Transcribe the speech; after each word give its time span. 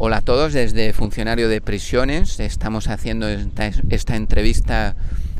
Hola 0.00 0.18
a 0.18 0.20
todos 0.20 0.52
desde 0.52 0.92
Funcionario 0.92 1.48
de 1.48 1.60
Prisiones. 1.60 2.38
Estamos 2.38 2.86
haciendo 2.86 3.26
esta, 3.28 4.14
entrevista 4.14 4.94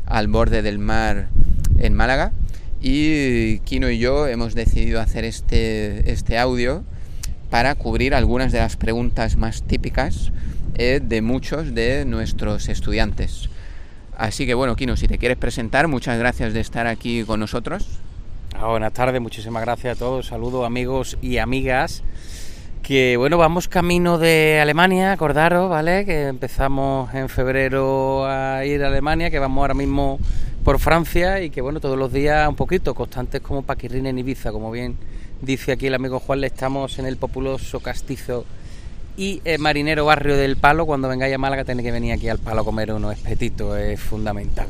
al 0.05 0.27
borde 0.27 0.61
del 0.61 0.79
mar 0.79 1.29
en 1.77 1.93
Málaga 1.93 2.33
y 2.81 3.59
Kino 3.59 3.89
y 3.89 3.99
yo 3.99 4.27
hemos 4.27 4.55
decidido 4.55 4.99
hacer 4.99 5.23
este, 5.23 6.11
este 6.11 6.37
audio 6.37 6.83
para 7.49 7.73
cubrir 7.75 8.13
algunas 8.13 8.51
de 8.51 8.59
las 8.59 8.75
preguntas 8.75 9.37
más 9.37 9.63
típicas 9.63 10.33
eh, 10.75 10.99
de 11.01 11.21
muchos 11.21 11.73
de 11.73 12.03
nuestros 12.03 12.67
estudiantes. 12.67 13.49
Así 14.17 14.45
que 14.45 14.55
bueno, 14.55 14.75
Kino, 14.75 14.97
si 14.97 15.07
te 15.07 15.17
quieres 15.17 15.37
presentar, 15.37 15.87
muchas 15.87 16.19
gracias 16.19 16.53
de 16.53 16.59
estar 16.59 16.85
aquí 16.85 17.23
con 17.23 17.39
nosotros. 17.39 17.87
Ah, 18.53 18.67
buenas 18.67 18.91
tardes, 18.91 19.21
muchísimas 19.21 19.63
gracias 19.63 19.95
a 19.95 19.99
todos. 19.99 20.27
Saludos 20.27 20.65
amigos 20.65 21.17
y 21.21 21.37
amigas 21.37 22.03
que 22.83 23.17
bueno, 23.17 23.37
vamos 23.37 23.67
camino 23.67 24.17
de 24.17 24.59
Alemania, 24.61 25.11
acordaros, 25.11 25.69
¿vale? 25.69 26.05
Que 26.05 26.27
empezamos 26.27 27.13
en 27.13 27.29
febrero 27.29 28.25
a 28.25 28.65
ir 28.65 28.83
a 28.83 28.87
Alemania, 28.87 29.29
que 29.29 29.39
vamos 29.39 29.61
ahora 29.61 29.73
mismo 29.73 30.19
por 30.63 30.79
Francia 30.79 31.41
y 31.41 31.49
que 31.49 31.61
bueno, 31.61 31.79
todos 31.79 31.97
los 31.97 32.11
días 32.11 32.47
un 32.47 32.55
poquito, 32.55 32.93
constantes 32.93 33.41
como 33.41 33.61
Paquirrín 33.61 34.05
en 34.05 34.19
Ibiza, 34.19 34.51
como 34.51 34.71
bien 34.71 34.97
dice 35.41 35.71
aquí 35.71 35.87
el 35.87 35.95
amigo 35.95 36.19
Juan, 36.19 36.41
le 36.41 36.47
estamos 36.47 36.99
en 36.99 37.05
el 37.05 37.17
populoso 37.17 37.79
castizo 37.79 38.45
y 39.17 39.41
eh, 39.45 39.57
marinero 39.57 40.05
barrio 40.05 40.37
del 40.37 40.57
Palo, 40.57 40.85
cuando 40.85 41.09
vengáis 41.09 41.35
a 41.35 41.37
Málaga 41.37 41.65
tenéis 41.65 41.85
que 41.85 41.91
venir 41.91 42.13
aquí 42.13 42.29
al 42.29 42.39
Palo 42.39 42.61
a 42.61 42.65
comer 42.65 42.93
unos 42.93 43.13
espetitos, 43.13 43.77
es 43.77 43.99
fundamental. 43.99 44.67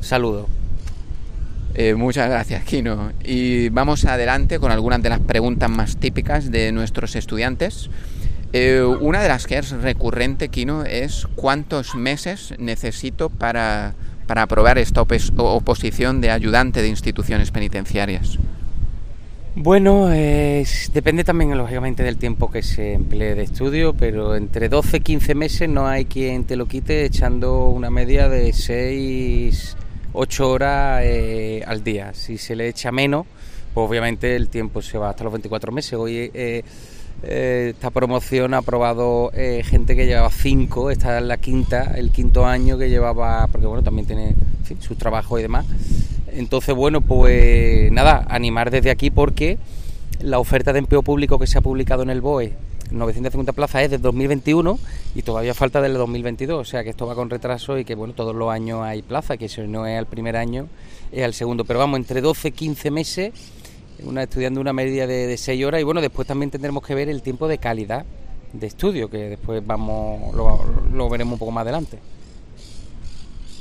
Saludos. 0.00 0.61
Eh, 1.74 1.94
muchas 1.94 2.28
gracias, 2.28 2.64
Kino. 2.64 3.12
Y 3.24 3.70
vamos 3.70 4.04
adelante 4.04 4.58
con 4.58 4.72
algunas 4.72 5.02
de 5.02 5.08
las 5.08 5.20
preguntas 5.20 5.70
más 5.70 5.96
típicas 5.96 6.50
de 6.50 6.72
nuestros 6.72 7.16
estudiantes. 7.16 7.88
Eh, 8.52 8.82
una 8.82 9.22
de 9.22 9.28
las 9.28 9.46
que 9.46 9.56
es 9.56 9.70
recurrente, 9.70 10.48
Kino, 10.48 10.84
es 10.84 11.26
cuántos 11.34 11.94
meses 11.94 12.54
necesito 12.58 13.30
para, 13.30 13.94
para 14.26 14.42
aprobar 14.42 14.76
esta 14.76 15.00
oposición 15.00 16.20
de 16.20 16.30
ayudante 16.30 16.82
de 16.82 16.88
instituciones 16.88 17.50
penitenciarias. 17.50 18.38
Bueno, 19.54 20.08
depende 20.08 21.24
también 21.24 21.56
lógicamente 21.56 22.02
del 22.02 22.16
tiempo 22.16 22.50
que 22.50 22.62
se 22.62 22.94
emplee 22.94 23.34
de 23.34 23.42
estudio, 23.42 23.92
pero 23.92 24.34
entre 24.34 24.70
12 24.70 24.98
y 24.98 25.00
15 25.00 25.34
meses 25.34 25.68
no 25.68 25.86
hay 25.86 26.06
quien 26.06 26.44
te 26.44 26.56
lo 26.56 26.66
quite 26.66 27.04
echando 27.04 27.66
una 27.66 27.90
media 27.90 28.30
de 28.30 28.54
6 28.54 29.76
8 30.12 30.50
horas 30.50 31.00
eh, 31.04 31.62
al 31.66 31.82
día. 31.82 32.12
Si 32.14 32.38
se 32.38 32.56
le 32.56 32.68
echa 32.68 32.92
menos, 32.92 33.26
pues 33.74 33.88
obviamente 33.88 34.36
el 34.36 34.48
tiempo 34.48 34.82
se 34.82 34.98
va 34.98 35.10
hasta 35.10 35.24
los 35.24 35.32
24 35.32 35.72
meses. 35.72 35.94
Hoy 35.94 36.30
eh, 36.34 36.64
eh, 37.22 37.68
esta 37.74 37.90
promoción 37.90 38.54
ha 38.54 38.58
aprobado 38.58 39.30
gente 39.32 39.96
que 39.96 40.06
llevaba 40.06 40.30
5, 40.30 40.90
esta 40.90 41.18
es 41.18 41.24
la 41.24 41.36
quinta, 41.36 41.94
el 41.96 42.10
quinto 42.10 42.46
año 42.46 42.78
que 42.78 42.90
llevaba, 42.90 43.46
porque 43.48 43.66
bueno, 43.66 43.82
también 43.82 44.06
tiene 44.06 44.34
su 44.80 44.94
trabajo 44.96 45.38
y 45.38 45.42
demás. 45.42 45.66
Entonces, 46.28 46.74
bueno, 46.74 47.00
pues 47.00 47.92
nada, 47.92 48.26
animar 48.28 48.70
desde 48.70 48.90
aquí 48.90 49.10
porque 49.10 49.58
la 50.20 50.38
oferta 50.38 50.72
de 50.72 50.78
empleo 50.78 51.02
público 51.02 51.38
que 51.38 51.46
se 51.46 51.58
ha 51.58 51.60
publicado 51.60 52.02
en 52.02 52.10
el 52.10 52.20
BOE 52.20 52.52
950 52.92 53.52
plazas 53.52 53.82
es 53.82 53.90
de 53.90 53.98
2021 53.98 54.78
y 55.14 55.22
todavía 55.22 55.54
falta 55.54 55.80
del 55.80 55.94
2022, 55.94 56.60
o 56.60 56.64
sea 56.64 56.84
que 56.84 56.90
esto 56.90 57.06
va 57.06 57.14
con 57.14 57.30
retraso 57.30 57.78
y 57.78 57.84
que 57.84 57.94
bueno, 57.94 58.14
todos 58.14 58.34
los 58.34 58.50
años 58.50 58.82
hay 58.82 59.02
plaza, 59.02 59.36
que 59.36 59.48
si 59.48 59.60
no 59.62 59.86
es 59.86 59.98
al 59.98 60.06
primer 60.06 60.36
año, 60.36 60.68
es 61.10 61.24
al 61.24 61.34
segundo, 61.34 61.64
pero 61.64 61.78
vamos, 61.78 61.98
entre 61.98 62.20
12 62.20 62.48
y 62.48 62.52
15 62.52 62.90
meses, 62.90 63.32
una 64.04 64.22
estudiando 64.24 64.60
una 64.60 64.72
media 64.72 65.06
de, 65.06 65.26
de 65.26 65.36
6 65.36 65.64
horas 65.64 65.80
y 65.80 65.84
bueno, 65.84 66.00
después 66.00 66.26
también 66.26 66.50
tendremos 66.50 66.84
que 66.84 66.94
ver 66.94 67.08
el 67.08 67.22
tiempo 67.22 67.48
de 67.48 67.58
calidad 67.58 68.04
de 68.52 68.66
estudio, 68.66 69.08
que 69.08 69.30
después 69.30 69.64
vamos 69.64 70.34
lo, 70.34 71.08
veremos 71.08 71.34
un 71.34 71.38
poco 71.38 71.52
más 71.52 71.62
adelante. 71.62 71.98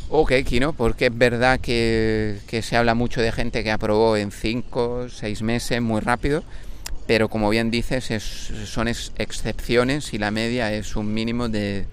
Ok, 0.10 0.34
Kino, 0.45 0.73
porque 0.73 1.06
es 1.06 1.18
verdad 1.18 1.60
que, 1.60 2.40
que 2.48 2.62
se 2.62 2.76
habla 2.76 2.94
mucho 2.95 3.22
de 3.22 3.32
gente 3.32 3.64
que 3.64 3.72
aprobó 3.72 4.17
en 4.17 4.32
5, 4.32 5.08
6 5.10 5.42
meses, 5.42 5.82
muy 5.82 6.02
rápido, 6.02 6.44
pero 7.11 7.27
como 7.27 7.49
bien 7.49 7.72
dices, 7.72 8.05
son 8.64 8.88
excepciones 8.88 10.14
y 10.14 10.17
la 10.17 10.32
media 10.32 10.72
es 10.72 10.95
un 10.95 11.14
mínimo 11.14 11.49
de, 11.49 11.86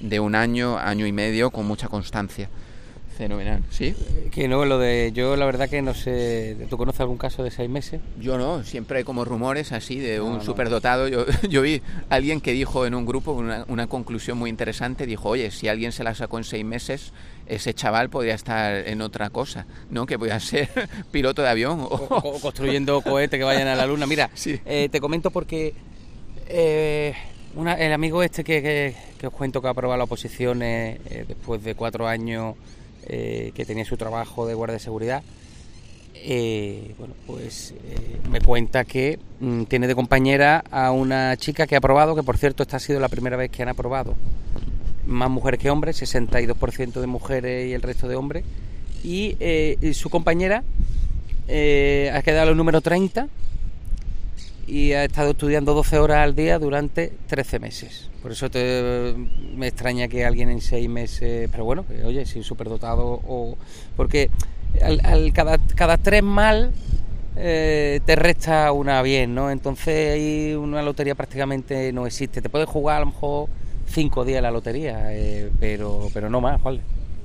de 0.00 0.18
un 0.18 0.34
año, 0.34 0.76
año 0.76 1.06
y 1.06 1.12
medio 1.12 1.52
con 1.52 1.66
mucha 1.66 1.86
constancia. 1.86 2.50
Fenomenal, 3.16 3.62
¿sí? 3.70 3.94
Que 4.30 4.46
no, 4.46 4.66
lo 4.66 4.78
de. 4.78 5.10
Yo 5.14 5.36
la 5.36 5.46
verdad 5.46 5.70
que 5.70 5.80
no 5.80 5.94
sé. 5.94 6.54
¿Tú 6.68 6.76
conoces 6.76 7.00
algún 7.00 7.16
caso 7.16 7.42
de 7.42 7.50
seis 7.50 7.70
meses? 7.70 8.02
Yo 8.20 8.36
no, 8.36 8.62
siempre 8.62 8.98
hay 8.98 9.04
como 9.04 9.24
rumores 9.24 9.72
así 9.72 9.98
de 9.98 10.20
un 10.20 10.42
superdotado. 10.42 11.08
Yo, 11.08 11.24
yo 11.48 11.62
vi 11.62 11.80
a 12.10 12.16
alguien 12.16 12.42
que 12.42 12.52
dijo 12.52 12.84
en 12.84 12.94
un 12.94 13.06
grupo 13.06 13.32
una, 13.32 13.64
una, 13.68 13.86
conclusión 13.86 14.36
muy 14.36 14.50
interesante: 14.50 15.06
dijo, 15.06 15.30
oye, 15.30 15.50
si 15.50 15.66
alguien 15.66 15.92
se 15.92 16.04
la 16.04 16.14
sacó 16.14 16.36
en 16.36 16.44
seis 16.44 16.64
meses, 16.64 17.12
ese 17.46 17.72
chaval 17.72 18.10
podría 18.10 18.34
estar 18.34 18.86
en 18.86 19.00
otra 19.00 19.30
cosa, 19.30 19.64
¿no? 19.88 20.04
Que 20.04 20.18
podría 20.18 20.38
ser 20.38 20.68
piloto 21.10 21.40
de 21.40 21.48
avión 21.48 21.86
o, 21.88 22.38
construyendo 22.42 23.00
cohetes 23.00 23.38
que 23.38 23.44
vayan 23.44 23.68
a 23.68 23.76
la 23.76 23.86
luna. 23.86 24.06
Mira, 24.06 24.30
eh, 24.44 24.88
te 24.90 25.00
comento 25.00 25.30
porque. 25.30 25.74
Eh, 26.48 27.14
el 27.78 27.92
amigo 27.94 28.22
este 28.22 28.44
que, 28.44 28.94
que, 29.18 29.26
os 29.26 29.32
cuento 29.32 29.62
que 29.62 29.68
ha 29.68 29.70
aprobado 29.70 29.96
la 29.96 30.04
oposición 30.04 30.60
eh, 30.62 31.24
después 31.26 31.64
de 31.64 31.74
cuatro 31.74 32.06
años 32.06 32.54
eh, 33.06 33.52
que 33.54 33.64
tenía 33.64 33.84
su 33.84 33.96
trabajo 33.96 34.46
de 34.46 34.54
guardia 34.54 34.74
de 34.74 34.80
seguridad, 34.80 35.22
eh, 36.14 36.94
bueno, 36.98 37.14
pues 37.26 37.72
eh, 37.72 38.18
me 38.30 38.40
cuenta 38.40 38.84
que 38.84 39.18
mm, 39.40 39.64
tiene 39.64 39.86
de 39.86 39.94
compañera 39.94 40.64
a 40.70 40.90
una 40.90 41.36
chica 41.36 41.66
que 41.66 41.74
ha 41.76 41.78
aprobado, 41.78 42.16
que 42.16 42.22
por 42.22 42.36
cierto 42.36 42.62
esta 42.62 42.78
ha 42.78 42.80
sido 42.80 42.98
la 42.98 43.08
primera 43.08 43.36
vez 43.36 43.50
que 43.50 43.62
han 43.62 43.68
aprobado. 43.68 44.14
Más 45.06 45.30
mujeres 45.30 45.60
que 45.60 45.70
hombres, 45.70 46.02
62% 46.02 47.00
de 47.00 47.06
mujeres 47.06 47.68
y 47.68 47.74
el 47.74 47.82
resto 47.82 48.08
de 48.08 48.16
hombres, 48.16 48.44
y, 49.04 49.36
su 49.92 50.10
compañera 50.10 50.64
ha 51.48 52.22
quedado 52.22 52.50
el 52.50 52.56
número 52.56 52.80
30 52.80 53.28
y 54.66 54.92
ha 54.92 55.04
estado 55.04 55.30
estudiando 55.30 55.74
12 55.74 55.98
horas 55.98 56.18
al 56.18 56.34
día 56.34 56.58
durante 56.58 57.12
13 57.28 57.58
meses. 57.60 58.10
Por 58.22 58.32
eso 58.32 58.50
te, 58.50 59.14
me 59.54 59.68
extraña 59.68 60.08
que 60.08 60.24
alguien 60.24 60.50
en 60.50 60.60
6 60.60 60.88
meses, 60.88 61.48
pero 61.50 61.64
bueno, 61.64 61.84
oye, 62.04 62.26
si 62.26 62.42
superdotado 62.42 63.20
o... 63.26 63.56
Porque 63.96 64.30
al, 64.82 65.32
cada, 65.32 65.58
cada 65.58 65.96
tres 65.96 66.22
mal 66.22 66.72
eh, 67.36 68.00
te 68.04 68.16
resta 68.16 68.72
una 68.72 69.02
bien, 69.02 69.34
¿no? 69.34 69.50
Entonces 69.50 70.14
ahí 70.14 70.54
una 70.54 70.82
lotería 70.82 71.14
prácticamente 71.14 71.92
no 71.92 72.06
existe. 72.06 72.42
Te 72.42 72.48
puedes 72.48 72.68
jugar 72.68 72.96
a 72.96 73.00
lo 73.00 73.06
mejor 73.06 73.48
5 73.86 74.24
días 74.24 74.42
la 74.42 74.50
lotería, 74.50 75.14
eh, 75.14 75.50
pero, 75.60 76.08
pero 76.12 76.28
no 76.28 76.40
más, 76.40 76.62
¿vale? 76.62 76.80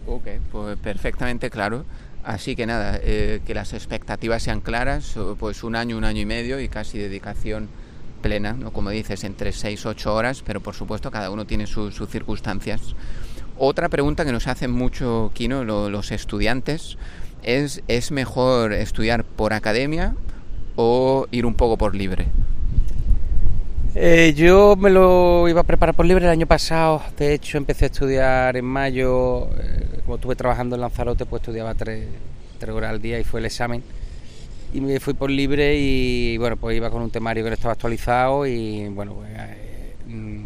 Ok, 0.07 0.27
pues 0.51 0.77
perfectamente 0.77 1.49
claro. 1.49 1.85
Así 2.23 2.55
que 2.55 2.65
nada, 2.65 2.99
eh, 3.01 3.41
que 3.45 3.53
las 3.53 3.73
expectativas 3.73 4.43
sean 4.43 4.61
claras, 4.61 5.15
pues 5.39 5.63
un 5.63 5.75
año, 5.75 5.97
un 5.97 6.03
año 6.03 6.21
y 6.21 6.25
medio 6.25 6.59
y 6.59 6.69
casi 6.69 6.99
dedicación 6.99 7.69
plena, 8.21 8.53
¿no? 8.53 8.71
como 8.71 8.91
dices, 8.91 9.23
entre 9.23 9.51
6 9.51 9.85
8 9.85 10.13
horas, 10.13 10.43
pero 10.45 10.61
por 10.61 10.75
supuesto 10.75 11.11
cada 11.11 11.31
uno 11.31 11.45
tiene 11.45 11.67
sus 11.67 11.95
circunstancias. 12.09 12.95
Otra 13.57 13.89
pregunta 13.89 14.23
que 14.25 14.31
nos 14.31 14.47
hacen 14.47 14.71
mucho, 14.71 15.31
Kino, 15.33 15.63
los 15.63 16.11
estudiantes, 16.11 16.97
es 17.43 17.83
¿es 17.87 18.11
mejor 18.11 18.73
estudiar 18.73 19.23
por 19.23 19.53
academia 19.53 20.15
o 20.75 21.27
ir 21.31 21.45
un 21.45 21.55
poco 21.55 21.77
por 21.77 21.95
libre? 21.95 22.27
Eh, 23.93 24.33
yo 24.37 24.75
me 24.77 24.89
lo 24.89 25.49
iba 25.49 25.61
a 25.61 25.63
preparar 25.65 25.93
por 25.95 26.05
libre 26.05 26.23
el 26.23 26.31
año 26.31 26.47
pasado, 26.47 27.01
de 27.17 27.33
hecho 27.33 27.57
empecé 27.57 27.85
a 27.85 27.87
estudiar 27.87 28.55
en 28.55 28.63
mayo, 28.63 29.49
eh, 29.59 29.90
como 30.03 30.15
estuve 30.15 30.35
trabajando 30.35 30.75
en 30.75 30.81
Lanzarote, 30.81 31.25
pues 31.25 31.41
estudiaba 31.41 31.73
tres, 31.75 32.07
horas 32.67 32.91
al 32.91 33.01
día 33.01 33.19
y 33.19 33.23
fue 33.23 33.39
el 33.39 33.45
examen. 33.45 33.83
Y 34.73 34.81
me 34.81 34.99
fui 34.99 35.13
por 35.13 35.29
libre 35.29 35.77
y 35.77 36.37
bueno, 36.37 36.55
pues 36.57 36.77
iba 36.77 36.89
con 36.89 37.01
un 37.01 37.11
temario 37.11 37.43
que 37.43 37.49
no 37.49 37.53
estaba 37.53 37.73
actualizado 37.73 38.45
y 38.45 38.87
bueno, 38.89 39.15
pues 39.15 39.29
eh, 39.35 39.95
mm, 40.07 40.45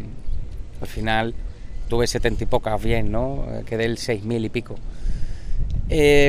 al 0.81 0.87
final 0.87 1.35
tuve 1.89 2.07
setenta 2.07 2.43
y 2.43 2.47
pocas 2.47 2.81
bien, 2.81 3.11
¿no? 3.11 3.45
Quedé 3.65 3.85
el 3.85 3.97
seis 3.97 4.23
mil 4.23 4.43
y 4.43 4.49
pico. 4.49 4.75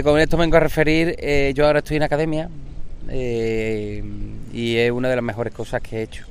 con 0.04 0.20
esto 0.20 0.36
vengo 0.36 0.56
a 0.56 0.60
referir, 0.60 1.16
yo 1.54 1.66
ahora 1.66 1.78
estoy 1.78 1.96
en 1.96 2.02
academia 2.02 2.50
y 3.10 4.76
es 4.76 4.90
una 4.90 5.08
de 5.08 5.16
las 5.16 5.24
mejores 5.24 5.54
cosas 5.54 5.80
que 5.80 5.98
he 5.98 6.02
hecho 6.02 6.26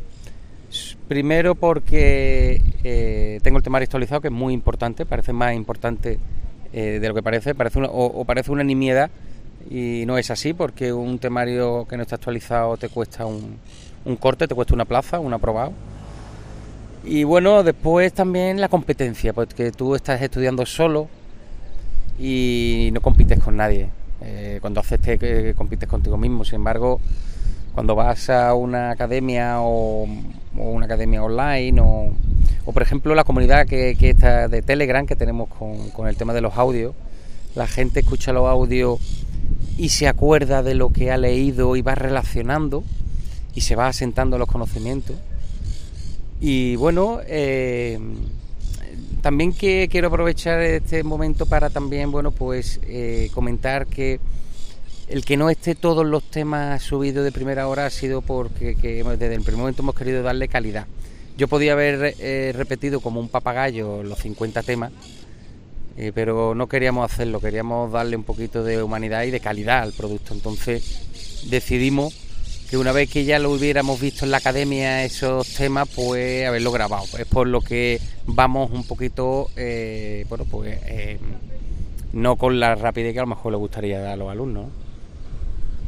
Primero 1.07 1.53
porque 1.55 2.61
eh, 2.83 3.39
tengo 3.43 3.57
el 3.57 3.63
temario 3.63 3.83
actualizado, 3.83 4.21
que 4.21 4.27
es 4.29 4.33
muy 4.33 4.53
importante, 4.53 5.05
parece 5.05 5.33
más 5.33 5.53
importante 5.53 6.17
eh, 6.77 6.99
de 6.99 7.07
lo 7.07 7.13
que 7.13 7.23
parece, 7.23 7.55
parece 7.55 7.79
o, 7.89 8.25
parece 8.25 8.51
una 8.51 8.61
nimiedad 8.61 9.09
y 9.69 10.03
no 10.05 10.17
es 10.17 10.29
así, 10.29 10.53
porque 10.53 10.91
un 10.91 11.19
temario 11.19 11.87
que 11.87 11.95
no 11.95 12.03
está 12.03 12.17
actualizado 12.17 12.75
te 12.75 12.89
cuesta 12.89 13.25
un, 13.25 14.17
corte, 14.19 14.45
te 14.45 14.53
cuesta 14.53 14.73
una 14.73 14.83
plaza, 14.83 15.21
un 15.21 15.33
aprobado. 15.33 15.71
Y 17.05 17.23
bueno, 17.23 17.63
después 17.63 18.11
también 18.11 18.59
la 18.59 18.67
competencia, 18.67 19.31
porque 19.31 19.71
tú 19.71 19.95
estás 19.95 20.21
estudiando 20.21 20.65
solo 20.65 21.07
y 22.19 22.89
no 22.91 22.99
compites 22.99 23.39
con 23.39 23.55
nadie. 23.55 23.87
Eh, 24.21 24.57
cuando 24.59 24.81
haces 24.81 24.99
te 24.99 25.53
compites 25.53 25.87
contigo 25.87 26.17
mismo, 26.17 26.43
sin 26.43 26.55
embargo 26.55 26.99
cuando 27.75 27.93
vas 27.93 28.29
a 28.29 28.53
una 28.55 28.89
academia 28.89 29.59
o, 29.59 30.07
una 30.55 30.85
academia 30.85 31.21
online 31.21 31.79
o, 31.81 32.13
por 32.73 32.81
ejemplo 32.81 33.13
la 33.13 33.25
comunidad 33.25 33.67
que, 33.67 33.95
está 33.99 34.47
de 34.47 34.61
Telegram 34.61 35.05
que 35.05 35.15
tenemos 35.15 35.49
con, 35.49 35.89
con 35.91 36.07
el 36.07 36.15
tema 36.15 36.33
de 36.33 36.41
los 36.41 36.57
audios, 36.57 36.95
la 37.53 37.67
gente 37.67 37.99
escucha 37.99 38.33
los 38.33 38.47
audios 38.47 38.99
y 39.77 39.89
se 39.89 40.07
acuerda 40.07 40.63
de 40.63 40.73
lo 40.73 40.91
que 40.91 41.11
ha 41.11 41.17
leído 41.17 41.75
y 41.75 41.81
va 41.81 41.95
relacionando 41.95 42.83
y 43.53 43.61
se 43.61 43.75
va 43.75 43.87
asentando 43.87 44.37
los 44.37 44.47
conocimientos. 44.47 45.17
Y 46.39 46.75
bueno, 46.77 47.19
eh, 47.27 47.99
también 49.21 49.53
que 49.53 49.87
quiero 49.89 50.07
aprovechar 50.07 50.61
este 50.61 51.03
momento 51.03 51.45
para 51.45 51.69
también, 51.69 52.11
bueno, 52.11 52.31
pues 52.31 52.79
eh, 52.83 53.29
comentar 53.33 53.87
que 53.87 54.19
el 55.07 55.25
que 55.25 55.37
no 55.37 55.49
esté 55.49 55.75
todos 55.75 56.05
los 56.05 56.23
temas 56.23 56.81
subidos 56.83 57.23
de 57.23 57.31
primera 57.31 57.67
hora 57.67 57.85
ha 57.85 57.89
sido 57.89 58.21
porque 58.21 58.75
desde 58.75 59.35
el 59.35 59.41
primer 59.41 59.59
momento 59.59 59.81
hemos 59.81 59.95
querido 59.95 60.23
darle 60.23 60.47
calidad. 60.47 60.87
Yo 61.37 61.47
podía 61.47 61.73
haber 61.73 62.15
eh, 62.19 62.53
repetido 62.55 63.01
como 63.01 63.19
un 63.19 63.29
papagayo 63.29 64.03
los 64.03 64.19
50 64.19 64.63
temas, 64.63 64.91
pero 66.13 66.55
no 66.55 66.67
queríamos 66.67 67.09
hacerlo, 67.11 67.39
queríamos 67.39 67.91
darle 67.91 68.17
un 68.17 68.23
poquito 68.23 68.63
de 68.63 68.83
humanidad 68.83 69.23
y 69.23 69.31
de 69.31 69.39
calidad 69.39 69.83
al 69.83 69.93
producto. 69.93 70.33
Entonces 70.33 71.45
decidimos 71.49 72.13
que 72.69 72.77
una 72.77 72.91
vez 72.91 73.09
que 73.09 73.25
ya 73.25 73.39
lo 73.39 73.51
hubiéramos 73.51 73.99
visto 73.99 74.25
en 74.25 74.31
la 74.31 74.37
academia 74.37 75.03
esos 75.03 75.47
temas, 75.53 75.87
pues 75.93 76.47
haberlo 76.47 76.71
grabado. 76.71 77.05
Es 77.17 77.25
por 77.25 77.47
lo 77.47 77.61
que 77.61 77.99
vamos 78.25 78.71
un 78.71 78.83
poquito, 78.83 79.49
eh, 79.55 80.25
bueno, 80.29 80.45
pues 80.45 80.79
eh, 80.85 81.19
no 82.13 82.37
con 82.37 82.59
la 82.59 82.75
rapidez 82.75 83.13
que 83.13 83.19
a 83.19 83.23
lo 83.23 83.27
mejor 83.27 83.51
le 83.51 83.57
gustaría 83.57 83.99
dar 83.99 84.13
a 84.13 84.15
los 84.15 84.29
alumnos. 84.29 84.67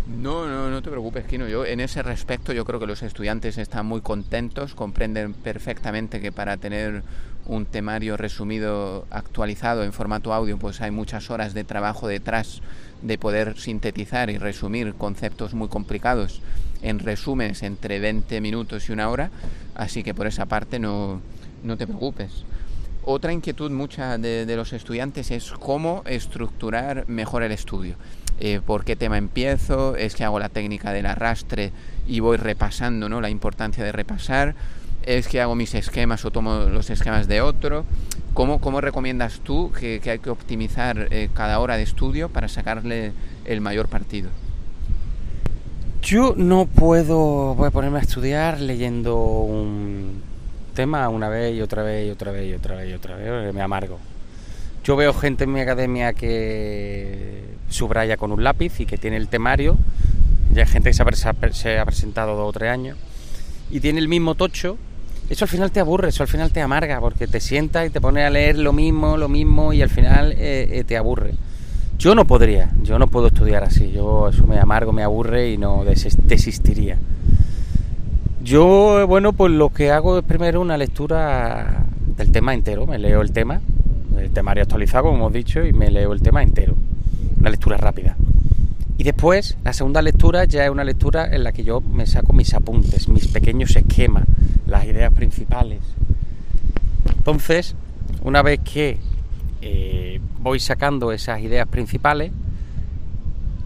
No, 0.07 0.47
no, 0.47 0.69
no 0.69 0.81
te 0.81 0.89
preocupes, 0.89 1.25
Kino. 1.25 1.47
Yo 1.47 1.65
en 1.65 1.81
ese 1.81 2.01
respecto 2.01 2.53
yo 2.53 2.63
creo 2.63 2.79
que 2.79 2.87
los 2.87 3.03
estudiantes 3.03 3.57
están 3.57 3.85
muy 3.85 4.01
contentos, 4.01 4.73
comprenden 4.73 5.33
perfectamente 5.33 6.21
que 6.21 6.31
para 6.31 6.57
tener 6.57 7.03
un 7.45 7.65
temario 7.65 8.17
resumido, 8.17 9.05
actualizado 9.09 9.83
en 9.83 9.93
formato 9.93 10.33
audio, 10.33 10.57
pues 10.57 10.81
hay 10.81 10.91
muchas 10.91 11.29
horas 11.29 11.53
de 11.53 11.63
trabajo 11.63 12.07
detrás 12.07 12.61
de 13.01 13.17
poder 13.17 13.57
sintetizar 13.57 14.29
y 14.29 14.37
resumir 14.37 14.93
conceptos 14.93 15.53
muy 15.53 15.67
complicados 15.67 16.41
en 16.81 16.99
resúmenes 16.99 17.63
entre 17.63 17.99
20 17.99 18.39
minutos 18.41 18.89
y 18.89 18.93
una 18.93 19.09
hora, 19.09 19.29
así 19.75 20.03
que 20.03 20.13
por 20.13 20.27
esa 20.27 20.45
parte 20.45 20.79
no, 20.79 21.21
no 21.63 21.77
te 21.77 21.87
preocupes. 21.87 22.43
Otra 23.09 23.31
inquietud 23.31 23.71
mucha 23.71 24.17
de, 24.17 24.53
los 24.57 24.73
estudiantes 24.73 25.31
es 25.31 25.51
cómo 25.51 26.03
estructurar 26.05 27.07
mejor 27.07 27.41
el 27.43 27.53
estudio. 27.53 27.95
Eh, 28.39 28.61
¿Por 28.65 28.85
qué 28.85 28.95
tema 28.95 29.17
empiezo? 29.17 29.95
¿Es 29.95 30.15
que 30.15 30.23
hago 30.23 30.39
la 30.39 30.49
técnica 30.49 30.93
del 30.93 31.07
arrastre 31.07 31.71
y 32.07 32.19
voy 32.19 32.37
repasando 32.37 33.09
¿no? 33.09 33.19
la 33.21 33.29
importancia 33.29 33.83
de 33.83 33.91
repasar? 33.91 34.55
¿Es 35.03 35.27
que 35.27 35.41
hago 35.41 35.55
mis 35.55 35.73
esquemas 35.73 36.25
o 36.25 36.31
tomo 36.31 36.65
los 36.65 36.89
esquemas 36.89 37.27
de 37.27 37.41
otro? 37.41 37.85
¿Cómo, 38.33 38.59
cómo 38.59 38.81
recomiendas 38.81 39.39
tú 39.39 39.71
que, 39.71 40.01
hay 40.05 40.19
que 40.19 40.29
optimizar 40.29 41.07
eh, 41.11 41.29
cada 41.33 41.59
hora 41.59 41.77
de 41.77 41.83
estudio 41.83 42.29
para 42.29 42.47
sacarle 42.47 43.13
el 43.45 43.61
mayor 43.61 43.87
partido? 43.87 44.29
Yo 46.01 46.35
no 46.37 46.67
puedo 46.67 47.55
voy 47.55 47.67
a 47.67 47.71
ponerme 47.71 47.99
a 47.99 48.01
estudiar 48.01 48.61
leyendo 48.61 49.17
un 49.17 50.21
tema 50.75 51.09
una 51.09 51.27
vez 51.27 51.55
y 51.55 51.61
otra 51.61 51.81
vez 51.81 52.07
y 52.07 52.11
otra 52.11 52.31
vez 52.31 52.49
y 52.49 52.53
otra 52.53 52.75
vez 52.75 52.89
y 52.89 52.93
otra 52.93 53.15
vez, 53.15 53.53
me 53.53 53.61
amargo. 53.61 53.97
Yo 54.83 54.95
veo 54.95 55.13
gente 55.13 55.45
en 55.45 55.53
mi 55.53 55.59
academia 55.59 56.13
que 56.13 57.56
subraya 57.69 58.17
con 58.17 58.31
un 58.31 58.43
lápiz 58.43 58.79
y 58.79 58.85
que 58.85 58.97
tiene 58.97 59.17
el 59.17 59.27
temario, 59.27 59.77
ya 60.53 60.63
hay 60.63 60.67
gente 60.67 60.89
que 60.89 60.93
se 60.93 61.03
ha, 61.79 61.85
presentado 61.85 62.35
dos 62.35 62.49
o 62.49 62.53
tres 62.53 62.71
años, 62.71 62.97
y 63.69 63.79
tiene 63.79 63.99
el 63.99 64.07
mismo 64.07 64.35
tocho, 64.35 64.77
eso 65.29 65.45
al 65.45 65.49
final 65.49 65.71
te 65.71 65.79
aburre, 65.79 66.09
eso 66.09 66.23
al 66.23 66.29
final 66.29 66.51
te 66.51 66.61
amarga, 66.61 66.99
porque 66.99 67.27
te 67.27 67.39
sientas 67.39 67.87
y 67.87 67.89
te 67.89 67.99
pones 67.99 68.25
a 68.25 68.29
leer 68.29 68.57
lo 68.57 68.73
mismo, 68.73 69.17
lo 69.17 69.27
mismo, 69.27 69.73
y 69.73 69.81
al 69.81 69.89
final 69.89 70.31
eh, 70.31 70.69
eh, 70.71 70.83
te 70.85 70.97
aburre. 70.97 71.33
Yo 71.99 72.15
no 72.15 72.25
podría, 72.25 72.71
yo 72.83 72.99
no 72.99 73.07
puedo 73.07 73.27
estudiar 73.27 73.63
así, 73.63 73.91
yo 73.91 74.29
eso 74.29 74.45
me 74.45 74.59
amargo, 74.59 74.93
me 74.93 75.03
aburre 75.03 75.51
y 75.51 75.57
no 75.57 75.83
desistiría. 75.83 76.97
Yo, 78.43 79.05
bueno, 79.07 79.33
pues 79.33 79.51
lo 79.51 79.69
que 79.69 79.91
hago 79.91 80.19
es 80.19 80.23
primero 80.23 80.61
una 80.61 80.77
lectura 80.77 81.85
del 82.15 82.31
tema 82.31 82.53
entero, 82.53 82.87
me 82.87 82.97
leo 82.97 83.21
el 83.21 83.31
tema, 83.31 83.59
el 84.17 84.31
temario 84.31 84.63
actualizado, 84.63 85.05
como 85.05 85.17
hemos 85.17 85.33
dicho, 85.33 85.65
y 85.65 85.73
me 85.73 85.91
leo 85.91 86.13
el 86.13 86.21
tema 86.21 86.43
entero, 86.43 86.75
una 87.39 87.49
lectura 87.49 87.77
rápida. 87.77 88.15
Y 88.97 89.03
después, 89.03 89.57
la 89.63 89.73
segunda 89.73 90.01
lectura 90.01 90.45
ya 90.45 90.65
es 90.65 90.71
una 90.71 90.83
lectura 90.83 91.33
en 91.33 91.43
la 91.43 91.51
que 91.51 91.63
yo 91.63 91.81
me 91.81 92.07
saco 92.07 92.33
mis 92.33 92.53
apuntes, 92.53 93.07
mis 93.07 93.27
pequeños 93.27 93.75
esquemas, 93.75 94.25
las 94.65 94.85
ideas 94.85 95.13
principales. 95.13 95.81
Entonces, 97.15 97.75
una 98.23 98.41
vez 98.41 98.59
que 98.61 98.97
eh, 99.61 100.19
voy 100.39 100.59
sacando 100.59 101.11
esas 101.11 101.41
ideas 101.41 101.67
principales, 101.67 102.31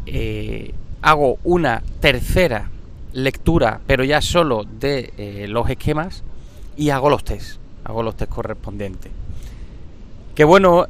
eh, 0.05 0.73
hago 1.01 1.39
una 1.45 1.81
tercera 2.01 2.69
lectura, 3.13 3.79
pero 3.87 4.03
ya 4.03 4.21
solo 4.21 4.65
de 4.65 5.13
eh, 5.17 5.47
los 5.47 5.69
esquemas, 5.69 6.23
y 6.75 6.89
hago 6.89 7.09
los 7.09 7.23
test, 7.23 7.57
hago 7.85 8.03
los 8.03 8.17
test 8.17 8.31
correspondientes. 8.31 9.11
Que 10.35 10.43
bueno, 10.43 10.87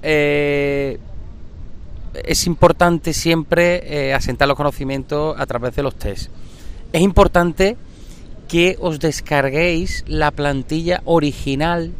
es 2.13 2.47
importante 2.47 3.13
siempre 3.13 4.13
asentar 4.13 4.47
los 4.47 4.57
conocimientos 4.57 5.35
a 5.39 5.45
través 5.45 5.75
de 5.75 5.83
los 5.83 5.95
test. 5.95 6.29
Es 6.91 7.01
importante 7.01 7.77
que 8.47 8.77
os 8.79 8.99
descarguéis 8.99 10.03
la 10.07 10.31
plantilla 10.31 11.01
original 11.05 11.93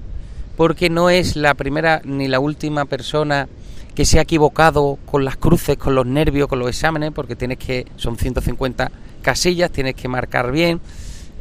porque 0.58 0.90
no 0.90 1.10
es 1.10 1.36
la 1.36 1.54
primera 1.54 2.02
ni 2.04 2.28
la 2.28 2.40
última 2.40 2.86
persona 2.86 3.48
que 3.96 4.06
se 4.06 4.20
ha 4.20 4.22
equivocado 4.22 4.98
con 5.06 5.26
las 5.26 5.38
cruces, 5.38 5.78
con 5.78 5.96
los 5.96 6.06
nervios, 6.06 6.48
con 6.48 6.60
los 6.60 6.70
exámenes, 6.70 7.12
porque 7.12 7.36
tienes 7.36 7.58
que, 7.58 7.86
son 7.96 8.18
150 8.18 8.92
casillas, 9.22 9.72
tienes 9.72 9.96
que 9.96 10.08
marcar 10.08 10.52
bien, 10.52 10.80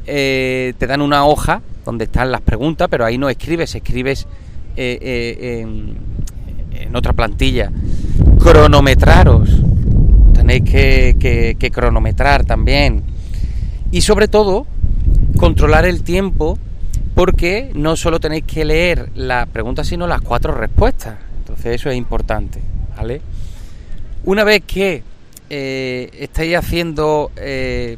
eh, 0.06 0.74
te 0.78 0.86
dan 0.86 1.02
una 1.02 1.24
hoja 1.26 1.62
donde 1.84 2.04
están 2.04 2.32
las 2.32 2.40
preguntas, 2.40 2.88
pero 2.90 3.04
ahí 3.04 3.18
no 3.18 3.28
escribes, 3.28 3.74
escribes 3.74 4.26
eh, 4.76 4.98
eh, 5.00 5.60
en, 6.82 6.96
otra 6.96 7.12
plantilla. 7.12 7.70
Cronometraros, 8.42 9.48
tenéis 10.34 10.62
que 10.64 11.70
cronometrar 11.72 12.44
también. 12.44 13.02
Y 13.92 14.00
sobre 14.02 14.28
todo, 14.28 14.66
controlar 15.36 15.84
el 15.84 16.02
tiempo 16.02 16.58
porque 17.14 17.70
no 17.74 17.96
solo 17.96 18.20
tenéis 18.20 18.44
que 18.44 18.64
leer 18.64 19.10
la 19.14 19.46
pregunta, 19.46 19.84
sino 19.84 20.06
las 20.06 20.20
cuatro 20.20 20.54
respuestas. 20.54 21.16
Entonces 21.38 21.74
eso 21.74 21.90
es 21.90 21.96
importante, 21.96 22.60
¿vale? 22.96 23.20
Una 24.24 24.44
vez 24.44 24.62
que 24.66 25.02
eh, 25.48 26.10
estáis 26.18 26.56
haciendo... 26.56 27.30
Eh, 27.36 27.96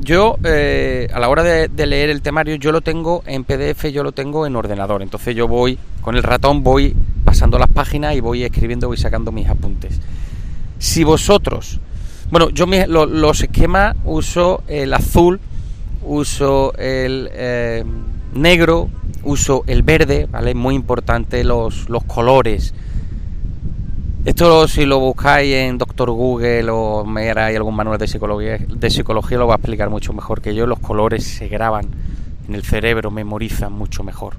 yo, 0.00 0.36
eh, 0.44 1.08
a 1.12 1.18
la 1.18 1.28
hora 1.28 1.42
de, 1.42 1.86
leer 1.86 2.10
el 2.10 2.22
temario, 2.22 2.54
yo 2.54 2.70
lo 2.70 2.80
tengo 2.80 3.22
en 3.26 3.44
PDF, 3.44 3.86
yo 3.90 4.02
lo 4.02 4.12
tengo 4.12 4.46
en 4.46 4.54
ordenador. 4.54 5.02
Entonces 5.02 5.34
yo 5.34 5.48
voy, 5.48 5.78
con 6.00 6.16
el 6.16 6.22
ratón 6.22 6.62
voy 6.62 6.94
pasando 7.38 7.56
las 7.56 7.70
páginas 7.70 8.16
y 8.16 8.20
voy 8.20 8.42
escribiendo, 8.42 8.88
voy 8.88 8.96
sacando 8.96 9.30
mis 9.30 9.48
apuntes. 9.48 10.00
Si 10.80 11.04
vosotros... 11.04 11.78
Bueno, 12.32 12.50
yo 12.50 12.66
los 12.66 13.40
esquemas 13.40 13.96
uso 14.04 14.62
el 14.66 14.92
azul 14.92 15.38
uso 16.02 16.74
el 16.76 17.30
eh, 17.32 17.84
negro, 18.34 18.90
uso 19.22 19.62
el 19.68 19.84
verde, 19.84 20.26
¿vale? 20.28 20.52
Muy 20.56 20.74
importante 20.74 21.44
los, 21.44 21.88
los 21.88 22.02
colores. 22.04 22.74
Esto 24.24 24.66
si 24.66 24.84
lo 24.84 24.98
buscáis 24.98 25.54
en 25.54 25.78
Doctor 25.78 26.10
Google 26.10 26.68
o 26.70 27.04
me 27.04 27.30
hay 27.30 27.54
algún 27.54 27.76
manual 27.76 27.98
de 27.98 28.08
psicología, 28.08 28.58
de 28.58 28.90
psicología 28.90 29.38
lo 29.38 29.46
va 29.46 29.54
a 29.54 29.58
explicar 29.58 29.90
mucho 29.90 30.12
mejor 30.12 30.42
que 30.42 30.56
yo. 30.56 30.66
Los 30.66 30.80
colores 30.80 31.22
se 31.22 31.46
graban 31.46 31.86
en 32.48 32.56
el 32.56 32.64
cerebro, 32.64 33.12
memorizan 33.12 33.72
mucho 33.72 34.02
mejor. 34.02 34.34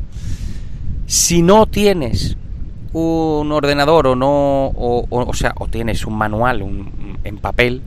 Si 1.07 1.41
no 1.41 1.65
tienes 1.65 2.35
un 2.93 3.51
ordenador 3.51 4.07
o 4.07 4.15
no, 4.15 4.67
o, 4.67 5.05
o, 5.09 5.33
sea, 5.33 5.53
o 5.59 5.67
tienes 5.67 6.05
un 6.05 6.17
manual 6.17 6.61
en 7.23 7.37
papel, 7.37 7.81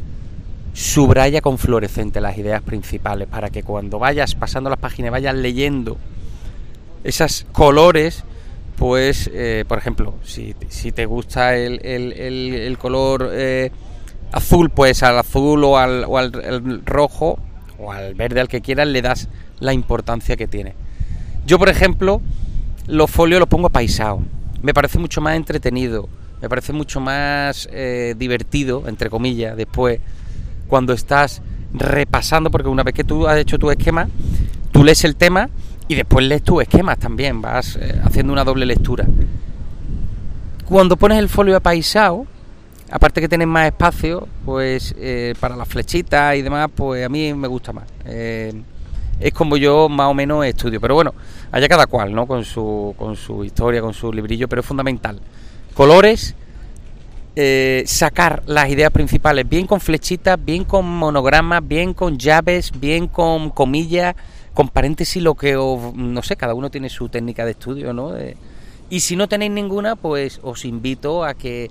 subraya 0.74 1.40
con 1.40 1.58
fluorescente 1.58 2.20
las 2.20 2.38
ideas 2.38 2.62
principales 2.62 3.28
para 3.28 3.50
que 3.50 3.62
cuando 3.62 3.98
vayas 3.98 4.34
pasando 4.34 4.70
las 4.70 4.78
páginas 4.78 5.10
vayas 5.10 5.34
leyendo 5.34 5.98
esos 7.04 7.46
colores 7.52 8.24
pues 8.76 9.30
eh, 9.34 9.64
por 9.68 9.78
ejemplo 9.78 10.14
si, 10.22 10.54
te 10.54 11.04
gusta 11.04 11.56
el, 11.56 12.76
color 12.80 13.30
eh, 13.32 13.70
azul 14.32 14.70
pues 14.70 15.02
al 15.02 15.18
azul 15.18 15.62
o 15.64 15.76
al, 15.76 16.04
o 16.08 16.16
al 16.16 16.82
rojo 16.86 17.38
o 17.78 17.92
al 17.92 18.14
verde 18.14 18.40
al 18.40 18.48
que 18.48 18.62
quieras 18.62 18.88
le 18.88 19.02
das 19.02 19.28
la 19.60 19.72
importancia 19.72 20.36
que 20.36 20.48
tiene. 20.48 20.74
Yo 21.46 21.58
por 21.58 21.68
ejemplo 21.68 22.22
los 22.86 23.10
folios 23.10 23.40
los 23.40 23.48
pongo 23.48 23.68
paisados 23.68 24.20
me 24.62 24.72
parece 24.72 24.98
mucho 24.98 25.20
más 25.20 25.36
entretenido 25.36 26.08
me 26.40 26.48
parece 26.48 26.72
mucho 26.72 27.00
más 27.00 27.68
eh, 27.72 28.14
divertido 28.18 28.84
entre 28.88 29.08
comillas 29.08 29.56
después 29.56 30.00
cuando 30.66 30.92
estás 30.92 31.42
repasando, 31.72 32.50
porque 32.50 32.68
una 32.68 32.82
vez 32.82 32.94
que 32.94 33.04
tú 33.04 33.28
has 33.28 33.38
hecho 33.38 33.58
tu 33.58 33.70
esquema, 33.70 34.08
tú 34.72 34.82
lees 34.82 35.04
el 35.04 35.16
tema 35.16 35.48
y 35.86 35.94
después 35.94 36.26
lees 36.26 36.42
tus 36.42 36.62
esquemas 36.62 36.98
también, 36.98 37.40
vas 37.40 37.76
eh, 37.76 38.00
haciendo 38.02 38.32
una 38.32 38.44
doble 38.44 38.66
lectura. 38.66 39.06
Cuando 40.64 40.96
pones 40.96 41.18
el 41.18 41.28
folio 41.28 41.56
apaisado, 41.56 42.26
aparte 42.90 43.20
que 43.20 43.28
tienes 43.28 43.46
más 43.46 43.66
espacio, 43.66 44.26
pues 44.44 44.94
eh, 44.98 45.34
para 45.38 45.56
las 45.56 45.68
flechitas 45.68 46.36
y 46.36 46.42
demás, 46.42 46.70
pues 46.74 47.04
a 47.04 47.08
mí 47.08 47.32
me 47.34 47.48
gusta 47.48 47.72
más. 47.72 47.84
Es 49.22 49.32
como 49.32 49.56
yo 49.56 49.88
más 49.88 50.08
o 50.08 50.14
menos 50.14 50.44
estudio, 50.44 50.80
pero 50.80 50.94
bueno, 50.94 51.14
allá 51.50 51.68
cada 51.68 51.86
cual, 51.86 52.14
¿no? 52.14 52.26
Con 52.26 52.44
su, 52.44 52.94
con 52.98 53.16
su 53.16 53.44
historia, 53.44 53.80
con 53.80 53.94
su 53.94 54.12
librillo, 54.12 54.48
pero 54.48 54.60
es 54.60 54.66
fundamental. 54.66 55.20
Colores, 55.74 56.34
sacar 57.86 58.42
las 58.46 58.68
ideas 58.68 58.90
principales 58.90 59.48
bien 59.48 59.66
con 59.66 59.80
flechitas, 59.80 60.38
bien 60.44 60.64
con 60.64 60.84
monogramas, 60.84 61.66
bien 61.66 61.94
con 61.94 62.18
llaves, 62.18 62.72
bien 62.78 63.08
con 63.08 63.50
comillas, 63.50 64.14
con 64.52 64.68
paréntesis 64.68 65.22
lo 65.22 65.34
que 65.34 65.56
os, 65.56 65.94
no 65.94 66.22
sé, 66.22 66.36
cada 66.36 66.54
uno 66.54 66.70
tiene 66.70 66.90
su 66.90 67.08
técnica 67.08 67.44
de 67.44 67.52
estudio, 67.52 67.92
¿no? 67.92 68.12
y 68.92 69.00
si 69.00 69.16
no 69.16 69.26
tenéis 69.26 69.52
ninguna, 69.52 69.96
pues 69.96 70.38
os 70.42 70.66
invito 70.66 71.24
a 71.24 71.32
que, 71.32 71.70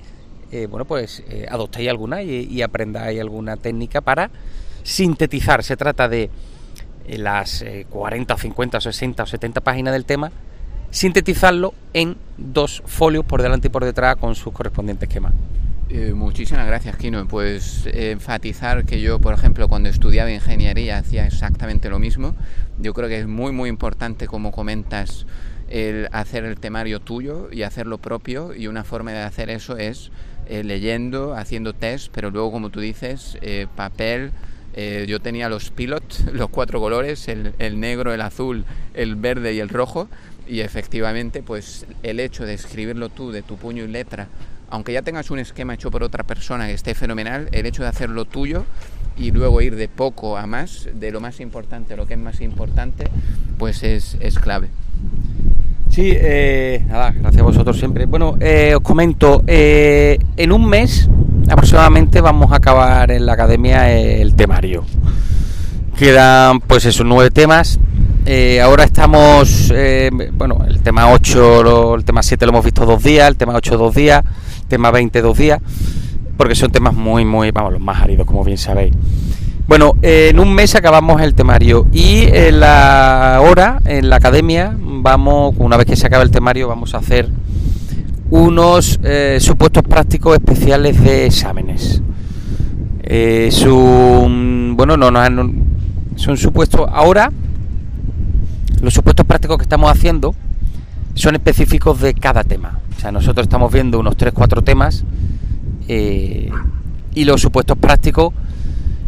eh, 0.52 0.66
bueno, 0.66 0.86
pues 0.86 1.22
eh, 1.30 1.46
adoptéis 1.48 1.88
alguna 1.88 2.24
y, 2.24 2.64
aprendáis 2.64 3.22
alguna 3.22 3.58
técnica 3.58 4.02
para 4.02 4.32
sintetizar. 4.82 5.64
Se 5.64 5.78
trata 5.78 6.10
de 6.10 6.24
eh, 6.24 6.30
las 7.08 7.64
40, 7.90 8.38
50, 8.38 8.82
60 8.82 9.24
o 9.24 9.26
70 9.26 9.62
páginas 9.62 9.94
del 9.94 10.06
tema, 10.06 10.32
sintetizarlo 10.92 11.74
en 11.94 12.18
dos 12.38 12.84
folios 12.86 13.26
por 13.26 13.42
delante 13.42 13.68
y 13.68 13.72
por 13.72 13.86
detrás 13.86 14.18
con 14.18 14.36
sus 14.36 14.54
correspondientes 14.54 15.10
esquemas. 15.10 15.34
Eh, 15.94 16.14
muchísimas 16.14 16.66
gracias, 16.68 16.96
Kino. 16.96 17.28
Pues 17.28 17.86
enfatizar 17.92 18.86
que 18.86 19.02
yo, 19.02 19.20
por 19.20 19.34
ejemplo, 19.34 19.68
cuando 19.68 19.90
estudiaba 19.90 20.32
ingeniería 20.32 20.98
hacía 20.98 21.26
exactamente 21.26 21.90
lo 21.90 22.00
mismo. 22.00 22.34
Yo 22.80 22.94
creo 22.94 23.10
que 23.10 23.20
es 23.20 23.28
muy, 23.28 23.52
muy 23.52 23.68
importante, 23.68 24.26
como 24.26 24.54
comentas, 24.54 25.26
el 25.68 26.08
hacer 26.14 26.46
el 26.46 26.58
temario 26.58 27.02
tuyo 27.02 27.50
y 27.52 27.64
hacerlo 27.64 27.98
propio. 27.98 28.56
Y 28.56 28.68
una 28.68 28.86
forma 28.86 29.12
de 29.12 29.20
hacer 29.20 29.50
eso 29.50 29.76
es 29.76 30.12
eh, 30.48 30.64
leyendo, 30.64 31.36
haciendo 31.36 31.74
test, 31.74 32.10
pero 32.14 32.32
luego, 32.32 32.54
como 32.54 32.70
tú 32.70 32.80
dices, 32.80 33.38
eh, 34.74 35.06
yo 35.08 35.20
tenía 35.20 35.50
los 35.50 35.70
pilot, 35.72 36.04
los 36.34 36.50
cuatro 36.50 36.80
colores, 36.80 37.28
el, 37.28 37.80
negro, 37.80 38.14
el 38.14 38.22
azul, 38.22 38.66
el 38.94 39.16
verde 39.16 39.54
y 39.54 39.60
el 39.60 39.70
rojo. 39.70 40.10
Y 40.48 40.62
efectivamente, 40.62 41.44
pues 41.44 41.86
el 42.04 42.20
hecho 42.20 42.46
de 42.46 42.54
escribirlo 42.54 43.10
tú 43.10 43.32
de 43.32 43.42
tu 43.42 43.58
puño 43.58 43.84
y 43.84 43.88
letra 43.88 44.28
aunque 44.72 44.94
ya 44.94 45.02
tengas 45.02 45.30
un 45.30 45.40
esquema 45.40 45.74
hecho 45.74 45.92
por 45.92 46.02
otra 46.02 46.24
persona 46.24 46.66
que 46.68 46.74
esté 46.74 46.96
fenomenal, 46.96 47.50
el 47.52 47.66
hecho 47.66 47.84
de 47.84 47.90
hacerlo 47.90 48.24
tuyo 48.24 48.64
y 49.18 49.32
luego 49.32 49.62
ir 49.62 49.76
de 49.76 49.90
poco 49.90 50.38
a 50.38 50.48
más, 50.48 50.88
de 50.94 51.12
lo 51.12 51.20
más 51.20 51.42
importante 51.42 51.94
a 51.94 51.98
lo 51.98 52.08
que 52.08 52.14
es 52.14 52.20
más 52.20 52.40
importante, 52.40 53.04
pues 53.58 53.84
es, 53.84 54.16
clave. 54.42 54.70
Sí, 55.90 56.14
eh, 56.16 56.86
nada, 56.88 57.12
gracias 57.12 57.42
a 57.42 57.46
vosotros 57.46 57.78
siempre. 57.78 58.06
Bueno, 58.06 58.38
eh, 58.40 58.74
os 58.74 58.82
comento, 58.82 59.44
en 59.46 60.52
un 60.54 60.66
mes 60.66 61.10
aproximadamente 61.52 62.22
vamos 62.22 62.52
a 62.52 62.58
acabar 62.58 63.12
en 63.12 63.26
la 63.26 63.34
academia 63.34 63.92
el 63.92 64.36
temario. 64.36 64.84
Quedan 65.98 66.60
pues 66.62 66.86
esos 66.86 67.06
nueve 67.06 67.30
temas. 67.32 67.80
ahora 68.64 68.84
estamos, 68.84 69.72
bueno, 70.34 70.66
el 70.68 70.82
tema 70.82 71.12
8, 71.12 71.96
el 71.96 72.06
tema 72.06 72.24
7 72.24 72.46
lo 72.46 72.52
hemos 72.52 72.66
visto 72.66 72.86
dos 72.86 73.04
días, 73.04 73.28
el 73.28 73.36
tema 73.36 73.54
8 73.56 73.78
dos 73.78 73.96
días 73.96 74.24
tema 74.72 74.90
22 74.90 75.38
días, 75.38 75.60
porque 76.38 76.56
son 76.56 76.72
temas 76.72 76.94
muy, 76.94 77.26
muy, 77.26 77.52
vamos, 77.52 77.74
los 77.74 77.82
más 77.82 78.02
áridos, 78.02 78.26
como 78.26 78.42
bien 78.46 78.58
sabéis. 78.58 78.94
Bueno, 79.68 79.96
en 80.02 80.40
un 80.40 80.54
mes 80.54 80.76
acabamos 80.76 81.22
el 81.22 81.34
temario 81.34 81.88
y 81.92 82.24
en 82.32 82.62
la 82.62 83.42
hora, 83.44 83.82
en 83.84 84.10
la 84.10 84.16
academia, 84.16 84.74
vamos, 84.80 85.56
una 85.58 85.76
vez 85.76 85.86
que 85.86 85.98
se 85.98 86.08
acaba 86.08 86.24
el 86.24 86.32
temario, 86.32 86.70
vamos 86.70 86.94
a 86.94 87.00
hacer 87.00 87.30
unos 88.32 88.98
eh, 89.04 89.38
supuestos 89.40 89.84
prácticos 89.84 90.36
especiales 90.36 91.02
de 91.04 91.26
exámenes. 91.28 92.02
Eh, 93.04 93.52
bueno, 93.68 94.96
no, 94.96 95.12
no, 95.12 95.54
son 96.16 96.38
supuestos. 96.38 96.90
Ahora, 96.92 97.30
los 98.82 98.94
supuestos 98.94 99.26
prácticos 99.26 99.58
que 99.58 99.64
estamos 99.64 99.92
haciendo 99.92 100.34
son 101.14 101.36
específicos 101.36 102.00
de 102.00 102.14
cada 102.14 102.46
tema. 102.46 102.80
O 102.96 103.00
sea, 103.00 103.12
nosotros 103.12 103.46
estamos 103.46 103.72
viendo 103.72 104.00
unos 104.00 104.18
3-4 104.18 104.64
temas 104.64 105.04
eh, 105.90 106.50
y 107.14 107.26
los 107.26 107.42
supuestos 107.42 107.78
prácticos 107.78 108.34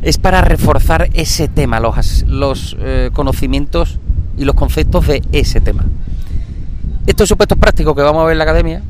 es 0.01 0.17
para 0.17 0.41
reforzar 0.41 1.07
ese 1.13 1.47
tema, 1.47 1.79
los, 1.79 2.23
los 2.27 2.75
eh, 2.81 3.09
conocimientos 3.13 3.99
y 4.37 4.43
los 4.43 4.55
conceptos 4.55 5.07
de 5.07 5.21
ese 5.31 5.61
tema. 5.61 5.85
Estos 7.07 7.29
supuestos 7.29 7.57
prácticos 7.57 7.95
que 7.95 8.01
vamos 8.01 8.21
a 8.21 8.25
ver 8.25 8.33
en 8.33 8.39
la 8.39 8.43
academia 8.43 8.83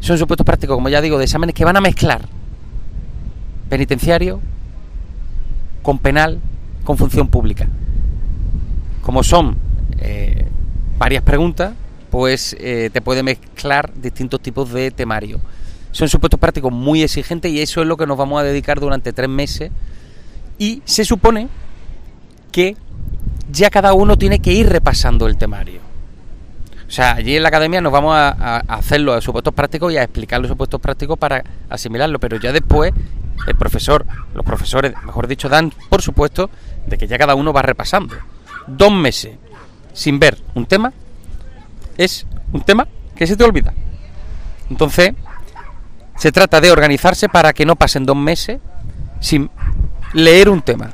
son 0.00 0.18
supuestos 0.18 0.44
prácticos, 0.44 0.76
como 0.76 0.88
ya 0.88 1.00
digo, 1.00 1.18
de 1.18 1.24
exámenes 1.24 1.54
que 1.54 1.64
van 1.64 1.76
a 1.76 1.80
mezclar 1.80 2.28
penitenciario 3.68 4.40
con 5.82 5.98
penal, 5.98 6.40
con 6.84 6.96
función 6.96 7.28
pública. 7.28 7.68
Como 9.02 9.22
son 9.22 9.56
eh, 9.98 10.46
varias 10.98 11.22
preguntas, 11.22 11.74
pues 12.10 12.56
eh, 12.58 12.90
te 12.92 13.00
puede 13.00 13.22
mezclar 13.22 13.92
distintos 13.94 14.40
tipos 14.40 14.72
de 14.72 14.90
temario. 14.90 15.40
Son 15.92 16.08
supuestos 16.08 16.38
prácticos 16.38 16.72
muy 16.72 17.02
exigentes 17.02 17.50
y 17.50 17.60
eso 17.60 17.80
es 17.80 17.86
lo 17.86 17.96
que 17.96 18.06
nos 18.06 18.16
vamos 18.16 18.40
a 18.40 18.44
dedicar 18.44 18.80
durante 18.80 19.12
tres 19.12 19.28
meses. 19.28 19.70
Y 20.58 20.82
se 20.84 21.04
supone 21.04 21.48
que 22.52 22.76
ya 23.50 23.70
cada 23.70 23.94
uno 23.94 24.16
tiene 24.16 24.40
que 24.40 24.52
ir 24.52 24.68
repasando 24.68 25.26
el 25.26 25.38
temario. 25.38 25.87
O 26.88 26.90
sea, 26.90 27.12
allí 27.12 27.36
en 27.36 27.42
la 27.42 27.50
academia 27.50 27.82
nos 27.82 27.92
vamos 27.92 28.14
a, 28.16 28.58
hacer 28.66 29.02
los 29.02 29.22
supuestos 29.22 29.52
prácticos 29.52 29.92
y 29.92 29.98
a 29.98 30.02
explicar 30.02 30.40
los 30.40 30.48
supuestos 30.48 30.80
prácticos 30.80 31.18
para 31.18 31.44
asimilarlo, 31.68 32.18
pero 32.18 32.38
ya 32.38 32.50
después 32.50 32.92
el 33.46 33.54
profesor, 33.56 34.06
los 34.34 34.44
profesores, 34.44 34.94
mejor 35.04 35.26
dicho, 35.26 35.50
dan 35.50 35.70
por 35.90 36.00
supuesto 36.00 36.50
de 36.86 36.96
que 36.96 37.06
ya 37.06 37.18
cada 37.18 37.34
uno 37.34 37.52
va 37.52 37.60
repasando. 37.60 38.16
Dos 38.66 38.90
meses 38.90 39.36
sin 39.92 40.18
ver 40.18 40.38
un 40.54 40.64
tema 40.64 40.92
es 41.98 42.26
un 42.52 42.62
tema 42.62 42.88
que 43.14 43.26
se 43.26 43.36
te 43.36 43.44
olvida. 43.44 43.74
Entonces, 44.70 45.12
se 46.16 46.32
trata 46.32 46.60
de 46.60 46.70
organizarse 46.70 47.28
para 47.28 47.52
que 47.52 47.66
no 47.66 47.76
pasen 47.76 48.06
dos 48.06 48.16
meses 48.16 48.60
sin 49.20 49.50
leer 50.14 50.48
un 50.48 50.62
tema. 50.62 50.90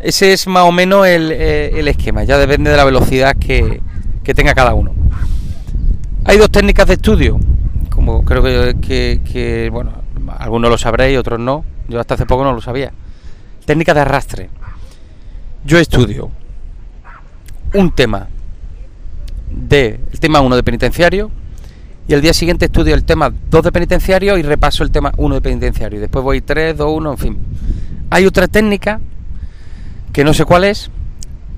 Ese 0.00 0.32
es 0.32 0.46
más 0.46 0.62
o 0.62 0.70
menos 0.70 1.06
el, 1.08 1.32
eh, 1.32 1.90
esquema, 1.90 2.22
ya 2.22 2.38
depende 2.38 2.70
de 2.70 2.76
la 2.76 2.84
velocidad 2.84 3.34
que, 3.36 3.80
tenga 4.34 4.54
cada 4.54 4.74
uno. 4.74 4.92
Hay 6.24 6.36
dos 6.36 6.50
técnicas 6.50 6.86
de 6.86 6.94
estudio, 6.94 7.38
como 7.90 8.24
creo 8.24 8.42
que, 8.42 9.20
que, 9.24 9.70
bueno, 9.72 9.92
algunos 10.38 10.70
lo 10.70 10.78
sabréis, 10.78 11.18
otros 11.18 11.40
no. 11.40 11.64
Yo 11.88 12.00
hasta 12.00 12.14
hace 12.14 12.26
poco 12.26 12.44
no 12.44 12.52
lo 12.52 12.60
sabía. 12.60 12.92
Técnica 13.64 13.94
de 13.94 14.00
arrastre. 14.00 14.50
Yo 15.64 15.78
estudio 15.78 16.30
un 17.74 17.90
tema 17.92 18.28
de 19.50 20.00
el 20.12 20.20
tema 20.20 20.40
1 20.40 20.56
de 20.56 20.62
penitenciario 20.62 21.30
y 22.06 22.14
el 22.14 22.22
día 22.22 22.32
siguiente 22.32 22.66
estudio 22.66 22.94
el 22.94 23.04
tema 23.04 23.32
2 23.50 23.64
de 23.64 23.72
penitenciario 23.72 24.38
y 24.38 24.42
repaso 24.42 24.82
el 24.82 24.90
tema 24.90 25.12
1 25.16 25.34
de 25.34 25.40
penitenciario. 25.40 26.00
Después 26.00 26.24
voy 26.24 26.40
3, 26.40 26.76
2, 26.76 26.92
1, 26.96 27.10
en 27.10 27.18
fin. 27.18 27.38
Hay 28.10 28.24
otra 28.26 28.48
técnica 28.48 29.00
que 30.12 30.24
no 30.24 30.32
sé 30.32 30.44
cuál 30.44 30.64
es, 30.64 30.90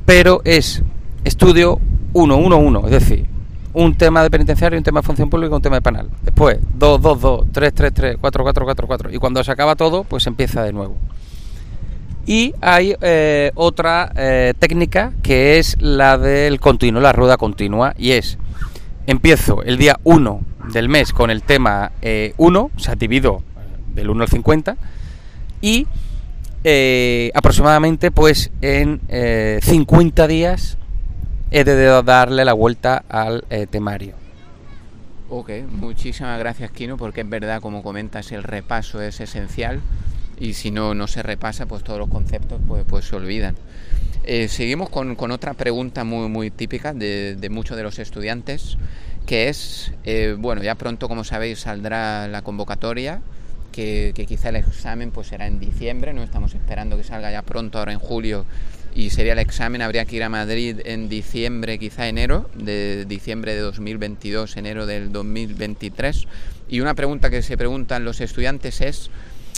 pero 0.07 0.43
es 0.45 0.83
estudio 1.25 1.81
1, 2.12 2.37
1, 2.37 2.57
1, 2.57 2.85
es 2.87 2.90
decir, 2.90 3.26
un 3.73 3.95
tema 3.95 4.23
de 4.23 4.31
penitenciario, 4.31 4.79
un 4.79 4.85
tema 4.85 5.00
de 5.00 5.07
función 5.07 5.31
pública, 5.31 5.55
un 5.55 5.62
tema 5.62 5.76
de 5.76 5.83
penal. 5.83 6.09
Después 6.23 6.59
2, 6.75 7.00
2, 7.00 7.21
2, 7.21 7.47
3, 7.52 7.75
3, 7.75 7.95
3, 7.95 8.17
4, 8.21 8.43
4, 8.43 8.64
4, 8.64 8.87
4. 8.87 9.11
Y 9.12 9.19
cuando 9.19 9.45
se 9.45 9.52
acaba 9.52 9.76
todo, 9.76 10.05
pues 10.05 10.26
empieza 10.26 10.62
de 10.64 10.73
nuevo. 10.73 10.97
Y 12.26 12.55
hay 12.61 12.95
eh, 13.00 13.50
otra 13.55 14.12
eh, 14.17 14.55
técnica 14.59 15.12
que 15.23 15.59
es 15.59 15.76
la 15.81 16.19
del 16.19 16.61
continuo, 16.61 17.00
la 17.00 17.12
rueda 17.12 17.37
continua, 17.37 17.95
y 17.97 18.12
es, 18.12 18.38
empiezo 19.07 19.62
el 19.62 19.79
día 19.79 19.99
1 20.05 20.40
del 20.73 20.88
mes 20.88 21.12
con 21.12 21.31
el 21.31 21.43
tema 21.43 21.93
1, 21.97 22.00
eh, 22.02 22.35
o 22.37 22.71
sea, 22.79 22.95
divido 22.95 23.43
del 23.95 24.11
1 24.11 24.23
al 24.23 24.29
50, 24.29 24.76
y 25.61 25.87
aproximadamente 27.35 28.11
pues 28.11 28.50
en 28.61 29.00
50 29.62 30.26
días 30.26 30.76
he 31.50 31.64
de 31.64 32.02
darle 32.02 32.45
la 32.45 32.52
vuelta 32.52 33.04
al 33.09 33.45
temario. 33.71 34.14
Ok, 35.28 35.50
muchísimas 35.69 36.38
gracias 36.38 36.71
Kino, 36.73 36.97
porque 36.97 37.21
es 37.21 37.28
verdad, 37.28 37.61
como 37.61 37.83
comentas, 37.83 38.33
el 38.33 38.42
repaso 38.42 39.00
es 39.00 39.21
esencial 39.21 39.80
y 40.40 40.54
si 40.54 40.71
no, 40.71 40.95
no 40.95 41.07
se 41.07 41.23
repasa, 41.23 41.66
pues 41.66 41.85
todos 41.85 41.99
los 41.99 42.09
conceptos 42.09 42.61
pues, 42.66 42.85
pues 42.88 43.04
se 43.04 43.14
olvidan. 43.14 43.54
Eh, 44.25 44.49
seguimos 44.49 44.90
con, 44.90 45.14
con, 45.14 45.30
otra 45.30 45.54
pregunta 45.54 46.02
muy, 46.04 46.28
muy 46.28 46.50
típica 46.50 46.92
de, 46.92 47.37
de 47.37 47.50
muchos 47.50 47.76
de 47.76 47.83
los 47.85 47.99
estudiantes, 47.99 48.76
que 49.26 49.49
es, 49.49 49.92
eh, 50.04 50.35
bueno, 50.37 50.62
ya 50.62 50.75
pronto, 50.75 51.09
como 51.09 51.25
sabéis, 51.25 51.61
saldrá 51.61 52.26
la 52.26 52.42
convocatoria 52.42 53.21
que, 53.71 54.26
quizá 54.28 54.50
el 54.50 54.57
examen 54.57 55.11
pues 55.11 55.28
será 55.28 55.47
en 55.47 55.59
diciembre, 55.59 56.12
no 56.12 56.23
estamos 56.23 56.54
esperando 56.54 56.97
que 56.97 57.04
salga 57.04 57.30
ya 57.30 57.42
pronto, 57.42 57.78
ahora 57.78 57.92
en 57.92 57.99
julio, 57.99 58.45
y 58.95 59.11
sería 59.11 59.33
el 59.35 59.39
examen, 59.39 59.83
habría 59.83 60.05
que 60.05 60.17
ir 60.17 60.23
a 60.23 60.29
Madrid 60.29 60.81
en 60.85 61.09
diciembre, 61.09 61.79
quizá 61.79 62.09
enero, 62.09 62.51
de 62.55 63.05
diciembre 63.07 63.55
de 63.55 63.61
2022, 63.61 64.57
enero 64.57 64.87
del 64.87 65.13
2023. 65.13 66.27
Y 66.69 66.81
una 66.81 66.95
pregunta 66.95 67.31
que 67.31 67.43
se 67.43 67.57
preguntan 67.57 68.05
los 68.05 68.21
estudiantes 68.21 68.81
es, 68.81 69.11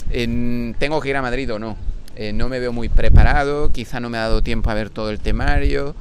¿tengo 0.09 1.01
que 1.01 1.09
ir 1.09 1.15
a 1.15 1.21
Madrid 1.21 1.51
o 1.53 1.59
no? 1.59 1.77
Eh, 2.15 2.31
no 2.31 2.47
me 2.47 2.59
veo 2.59 2.71
muy 2.71 2.89
preparado, 2.89 3.71
quizá 3.71 3.99
no 3.99 4.09
me 4.09 4.17
ha 4.17 4.21
dado 4.21 4.43
tiempo 4.43 4.69
a 4.69 4.75
ver 4.75 4.89
todo 4.89 5.09
el 5.09 5.19
temario. 5.19 5.95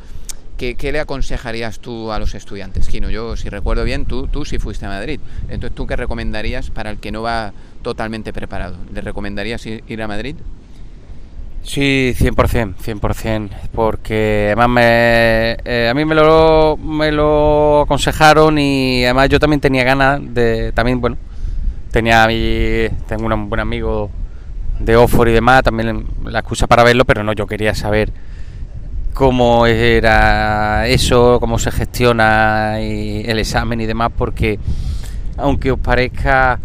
¿Qué, 0.58 0.92
le 0.92 1.00
aconsejarías 1.00 1.80
tú 1.80 2.12
a 2.12 2.20
los 2.20 2.36
estudiantes, 2.36 2.86
Kino? 2.86 3.10
Yo, 3.10 3.36
si 3.36 3.48
recuerdo 3.48 3.82
bien, 3.82 4.06
tú, 4.06 4.28
tú 4.28 4.44
sí 4.44 4.58
fuiste 4.60 4.86
a 4.86 4.90
Madrid. 4.90 5.18
Entonces, 5.48 5.74
¿tú 5.74 5.88
qué 5.88 5.96
recomendarías 5.96 6.70
para 6.70 6.90
el 6.90 6.98
que 6.98 7.10
no 7.10 7.22
va 7.22 7.52
totalmente 7.82 8.32
preparado? 8.32 8.76
¿Le 8.94 9.00
recomendarías 9.00 9.66
ir, 9.66 10.02
a 10.02 10.06
Madrid? 10.06 10.36
Sí, 11.62 12.12
100%, 12.18 12.74
100%, 12.76 13.48
porque 13.72 14.46
además 14.48 14.68
me, 14.68 15.56
eh, 15.64 15.88
a 15.88 15.94
mí 15.94 16.04
me 16.04 16.14
lo, 16.14 16.76
me 16.76 17.12
lo 17.12 17.82
aconsejaron 17.82 18.58
y 18.58 19.04
además 19.04 19.28
yo 19.28 19.38
también 19.38 19.60
tenía 19.60 19.84
ganas 19.84 20.20
de, 20.34 20.72
también, 20.72 21.00
bueno, 21.00 21.16
tenía 21.92 22.26
mi, 22.26 22.88
tengo 23.06 23.32
un 23.32 23.48
buen 23.48 23.60
amigo 23.60 24.10
de 24.80 24.96
Oxford 24.96 25.28
y 25.28 25.32
demás, 25.32 25.62
también 25.62 26.04
la 26.24 26.40
excusa 26.40 26.66
para 26.66 26.82
verlo, 26.82 27.04
pero 27.04 27.22
no, 27.22 27.32
yo 27.32 27.46
quería 27.46 27.74
saber 27.74 28.12
cómo 29.14 29.66
era 29.66 30.88
eso, 30.88 31.38
cómo 31.38 31.58
se 31.58 31.70
gestiona 31.70 32.80
el 32.80 33.38
examen 33.38 33.80
y 33.80 33.86
demás, 33.86 34.10
porque 34.16 34.58
aunque 35.36 35.70
os 35.70 35.78
parezca 35.78 36.58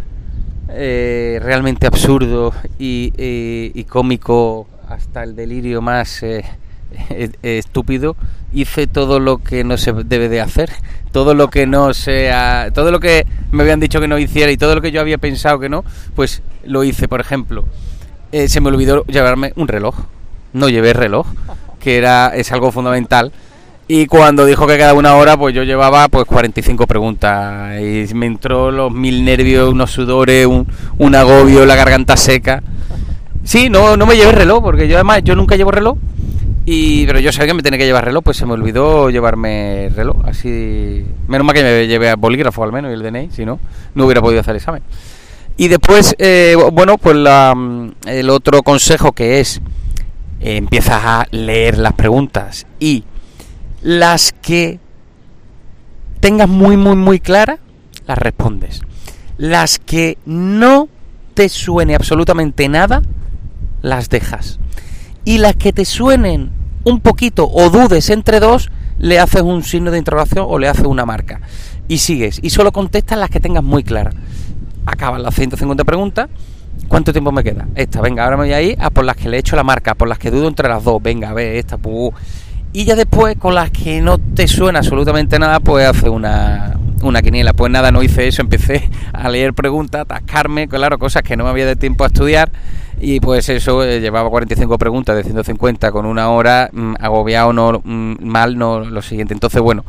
eh, 0.69 1.39
realmente 1.41 1.87
absurdo 1.87 2.53
y, 2.79 3.83
cómico 3.85 4.67
hasta 4.87 5.23
el 5.23 5.35
delirio 5.35 5.81
más 5.81 6.23
eh, 6.23 6.45
estúpido, 7.41 8.15
hice 8.53 8.87
todo 8.87 9.19
lo 9.19 9.37
que 9.37 9.63
no 9.63 9.77
se 9.77 9.93
debe 9.93 10.29
de 10.29 10.41
hacer, 10.41 10.71
todo 11.11 11.33
lo 11.33 11.49
que 11.49 11.67
no 11.67 11.93
sea, 11.93 12.69
todo 12.73 12.91
lo 12.91 12.99
que 12.99 13.25
me 13.51 13.63
habían 13.63 13.79
dicho 13.79 13.99
que 13.99 14.07
no 14.07 14.17
hiciera 14.17 14.51
y 14.51 14.57
todo 14.57 14.75
lo 14.75 14.81
que 14.81 14.91
yo 14.91 15.01
había 15.01 15.17
pensado 15.17 15.59
que 15.59 15.69
no, 15.69 15.83
pues 16.15 16.41
lo 16.65 16.83
hice, 16.83 17.07
por 17.07 17.21
ejemplo. 17.21 17.65
Eh, 18.31 18.49
se 18.49 18.59
me 18.59 18.69
olvidó 18.69 19.05
llevarme 19.05 19.53
un 19.55 19.67
reloj. 19.67 19.95
No 20.53 20.69
llevé 20.69 20.93
reloj, 20.93 21.27
que 21.79 21.97
era 21.97 22.31
es 22.35 22.51
algo 22.51 22.71
fundamental. 22.71 23.31
Y 23.89 24.07
cuando 24.07 24.45
dijo 24.45 24.67
que 24.67 24.77
cada 24.77 24.93
una 24.93 25.15
hora, 25.15 25.37
pues 25.37 25.55
yo 25.55 25.63
llevaba 25.63 26.09
pues 26.09 26.25
45 26.25 26.87
preguntas. 26.87 27.79
Y 27.79 28.13
me 28.13 28.25
entró 28.25 28.69
los 28.69 28.91
mil 28.91 29.23
nervios, 29.23 29.71
unos 29.71 29.91
sudores, 29.91 30.45
un, 30.45 31.15
agobio, 31.15 31.65
la 31.65 31.75
garganta 31.75 32.17
seca. 32.17 32.61
Sí, 33.47 33.69
no, 33.69 33.95
no 33.95 34.05
me 34.05 34.17
llevé 34.17 34.33
reloj, 34.33 34.61
porque 34.61 34.89
yo 34.89 34.97
además 34.97 35.21
yo 35.23 35.33
nunca 35.33 35.55
llevo 35.55 35.71
reloj. 35.71 35.97
Y, 36.65 37.05
pero 37.05 37.21
yo 37.21 37.31
sabía 37.31 37.47
que 37.47 37.53
me 37.53 37.63
tenía 37.63 37.79
que 37.79 37.85
llevar 37.85 38.03
reloj, 38.03 38.21
pues 38.21 38.35
se 38.35 38.45
me 38.45 38.51
olvidó 38.51 39.09
llevarme 39.09 39.89
reloj. 39.95 40.17
Así. 40.25 41.05
Menos 41.29 41.47
mal 41.47 41.55
que 41.55 41.63
me 41.63 41.87
llevé 41.87 42.09
a 42.09 42.17
bolígrafo 42.17 42.61
al 42.65 42.73
menos 42.73 42.91
y 42.91 42.95
el 42.95 43.01
DNI, 43.01 43.31
si 43.31 43.45
no, 43.45 43.61
no 43.95 44.03
hubiera 44.03 44.21
podido 44.21 44.41
hacer 44.41 44.51
el 44.51 44.57
examen. 44.57 44.83
Y 45.55 45.69
después, 45.69 46.13
eh, 46.19 46.57
bueno, 46.73 46.97
pues 46.97 47.15
mm, 47.15 47.87
el 48.05 48.29
otro 48.31 48.63
consejo 48.63 49.13
que 49.13 49.39
es, 49.39 49.61
eh, 50.41 50.57
empiezas 50.57 51.01
a 51.05 51.25
leer 51.31 51.77
las 51.77 51.93
preguntas 51.93 52.67
y 52.81 53.05
las 53.81 54.33
que 54.33 54.81
tengas 56.19 56.49
muy, 56.49 56.75
muy, 56.75 56.97
muy 56.97 57.21
claras, 57.21 57.59
las 58.07 58.17
respondes. 58.17 58.81
Las 59.37 59.79
que 59.79 60.17
no 60.25 60.89
te 61.33 61.47
suene 61.47 61.95
absolutamente 61.95 62.67
nada, 62.67 63.01
las 63.81 64.09
dejas. 64.09 64.59
Y 65.25 65.39
las 65.39 65.55
que 65.55 65.73
te 65.73 65.85
suenen 65.85 66.51
un 66.83 67.01
poquito 67.01 67.49
o 67.51 67.69
dudes 67.69 68.09
entre 68.09 68.39
dos, 68.39 68.69
le 68.99 69.19
haces 69.19 69.41
un 69.41 69.63
signo 69.63 69.91
de 69.91 69.97
interrogación 69.97 70.45
o 70.47 70.57
le 70.57 70.67
haces 70.67 70.85
una 70.85 71.05
marca. 71.05 71.41
Y 71.87 71.99
sigues. 71.99 72.39
Y 72.41 72.49
solo 72.49 72.71
contestas 72.71 73.17
las 73.17 73.29
que 73.29 73.39
tengas 73.39 73.63
muy 73.63 73.83
claras 73.83 74.15
acaban 74.87 75.21
las 75.21 75.35
150 75.35 75.83
preguntas. 75.83 76.29
¿Cuánto 76.87 77.11
tiempo 77.11 77.31
me 77.31 77.43
queda? 77.43 77.67
Esta, 77.75 78.01
venga, 78.01 78.23
ahora 78.23 78.37
me 78.37 78.43
voy 78.43 78.53
a 78.53 78.61
ir 78.61 78.77
a 78.79 78.89
por 78.89 79.03
las 79.03 79.15
que 79.15 79.29
le 79.29 79.37
he 79.37 79.39
hecho 79.39 79.55
la 79.55 79.63
marca, 79.63 79.93
por 79.95 80.07
las 80.07 80.17
que 80.17 80.31
dudo 80.31 80.47
entre 80.47 80.69
las 80.69 80.83
dos, 80.83 81.01
venga, 81.01 81.29
a 81.29 81.33
ver, 81.33 81.55
esta, 81.55 81.77
Y 82.71 82.85
ya 82.85 82.95
después, 82.95 83.35
con 83.37 83.53
las 83.53 83.71
que 83.71 84.01
no 84.01 84.17
te 84.17 84.47
suena 84.47 84.79
absolutamente 84.79 85.37
nada, 85.39 85.59
pues 85.59 85.85
hace 85.85 86.09
una, 86.09 86.77
una 87.01 87.21
quiniela. 87.21 87.53
Pues 87.53 87.71
nada, 87.71 87.91
no 87.91 88.01
hice 88.03 88.27
eso, 88.27 88.41
empecé 88.41 88.89
a 89.13 89.29
leer 89.29 89.53
preguntas, 89.53 90.01
atascarme, 90.01 90.67
claro, 90.67 90.97
cosas 90.97 91.23
que 91.23 91.35
no 91.35 91.43
me 91.43 91.49
había 91.49 91.65
de 91.65 91.75
tiempo 91.75 92.03
a 92.05 92.07
estudiar. 92.07 92.51
Y 92.99 93.19
pues 93.19 93.47
eso, 93.49 93.83
eh, 93.83 93.99
llevaba 93.99 94.29
45 94.29 94.77
preguntas 94.79 95.15
de 95.15 95.23
150 95.23 95.91
con 95.91 96.05
una 96.05 96.29
hora, 96.29 96.69
mm, 96.71 96.95
agobiado, 96.99 97.53
no, 97.53 97.81
mm, 97.83 98.15
mal, 98.21 98.57
no 98.57 98.79
lo 98.79 99.01
siguiente. 99.03 99.33
Entonces, 99.33 99.61
bueno, 99.61 99.85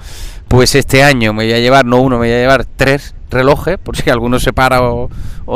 pues 0.47 0.75
este 0.75 1.03
año 1.03 1.33
me 1.33 1.45
voy 1.45 1.53
a 1.55 1.59
llevar, 1.59 1.87
no 1.87 1.99
uno, 2.03 2.17
me 2.17 2.27
voy 2.27 2.35
a 2.35 2.41
llevar 2.41 2.67
tres 2.77 3.15
relojes, 3.31 3.79
por 3.79 3.97
si 3.97 4.11
alguno 4.11 4.39
se 4.39 4.53
para 4.53 4.83
o, 4.83 5.09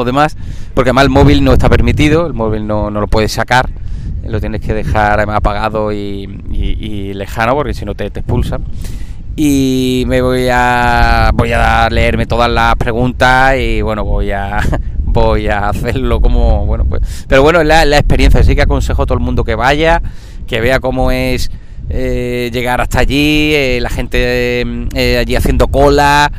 demás, 0.05 0.37
porque 0.75 0.91
además 0.91 1.05
el 1.05 1.11
móvil 1.11 1.45
no 1.45 1.53
está 1.53 1.69
permitido, 1.69 2.27
el 2.27 2.33
móvil 2.33 2.67
no, 2.67 2.91
no 2.91 3.01
lo 3.01 3.07
puedes 3.07 3.33
sacar, 3.33 3.69
lo 4.27 4.41
tienes 4.41 4.63
que 4.63 4.73
dejar 4.73 5.21
apagado 5.21 5.93
y, 5.93 6.27
lejano, 7.15 7.55
porque 7.55 7.75
si 7.75 7.85
no 7.85 7.95
te, 7.95 8.11
te 8.11 8.21
expulsan 8.21 8.65
y 9.35 10.05
me 10.09 10.21
voy 10.21 10.49
a 10.51 11.31
voy 11.33 11.53
a 11.53 11.89
leerme 11.89 12.27
todas 12.27 12.51
las 12.51 12.77
preguntas 12.77 13.57
y 13.57 13.81
bueno 13.81 14.05
voy 14.05 14.31
a 14.31 14.61
voy 15.13 15.49
a 15.49 15.69
hacerlo 15.69 16.21
como 16.21 16.67
bueno 16.67 16.85
pues 16.85 17.27
pero 17.29 17.43
bueno 17.43 17.63
la, 17.63 17.83
experiencia 17.97 18.41
así 18.41 18.55
que 18.55 18.63
aconsejo 18.63 19.03
a 19.03 19.07
todo 19.07 19.19
el 19.19 19.25
mundo 19.25 19.45
que 19.45 19.55
vaya 19.55 20.03
que 20.47 20.61
vea 20.61 20.81
cómo 20.81 21.11
es 21.11 21.51
eh, 21.89 22.51
llegar 22.53 22.81
hasta 22.81 23.01
allí 23.01 23.53
eh, 23.55 23.79
la 23.81 23.91
gente 23.91 24.65
eh, 24.95 25.19
allí 25.19 25.37
haciendo 25.37 25.69
cola 25.69 26.33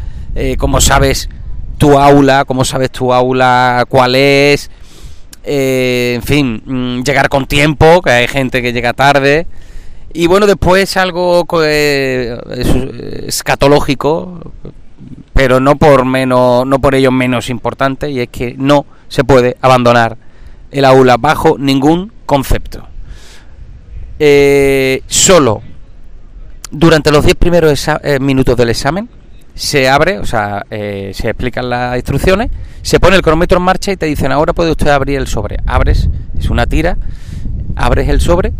cómo 0.58 0.82
sabes 0.82 1.30
tu 1.78 2.00
aula, 2.00 2.44
cómo 2.46 2.66
sabes 2.66 2.90
tu 2.90 3.14
aula 3.14 3.86
cuál 3.88 4.16
es, 4.16 4.72
en 5.44 6.24
fin, 6.24 6.64
mm, 6.66 7.04
llegar 7.04 7.30
con 7.30 7.46
tiempo, 7.46 8.02
que 8.02 8.10
hay 8.10 8.28
gente 8.28 8.64
que 8.64 8.74
llega 8.74 8.94
tarde. 8.94 9.46
Y 10.12 10.26
bueno, 10.26 10.48
después 10.48 10.98
algo 10.98 11.46
escatológico, 13.28 14.40
pero 15.34 15.60
no 15.60 15.76
por 15.76 16.06
menos, 16.06 16.66
no 16.66 16.80
por 16.80 16.96
ello 16.96 17.12
menos 17.12 17.50
importante, 17.50 18.10
y 18.10 18.20
es 18.20 18.30
que 18.30 18.56
no 18.58 18.86
se 19.08 19.24
puede 19.24 19.58
abandonar 19.62 20.18
el 20.72 20.86
aula 20.86 21.18
bajo 21.18 21.58
ningún 21.58 22.12
concepto. 22.26 22.88
solo 25.08 25.62
durante 26.72 27.12
los 27.12 27.24
10 27.24 27.36
primeros 27.36 27.88
minutos 28.20 28.58
del 28.58 28.70
examen 28.70 29.10
se 29.56 29.88
abre, 29.88 30.18
o 30.18 30.26
sea, 30.26 30.66
eh, 30.72 31.12
se 31.14 31.30
explican 31.30 31.70
las 31.70 31.96
instrucciones, 31.96 32.50
se 32.82 33.00
pone 33.00 33.16
el 33.16 33.22
cronómetro 33.22 33.58
en 33.60 33.64
marcha 33.64 33.92
y 33.92 33.98
te 33.98 34.06
dicen 34.08 34.32
ahora 34.32 34.54
puede 34.54 34.72
usted 34.72 34.88
abrir 34.88 35.20
el 35.20 35.28
sobre. 35.28 35.58
Abres, 35.66 36.10
es 36.38 36.50
una 36.50 36.66
tira, 36.66 36.98
abres 37.76 38.10
el 38.10 38.20
sobre 38.20 38.54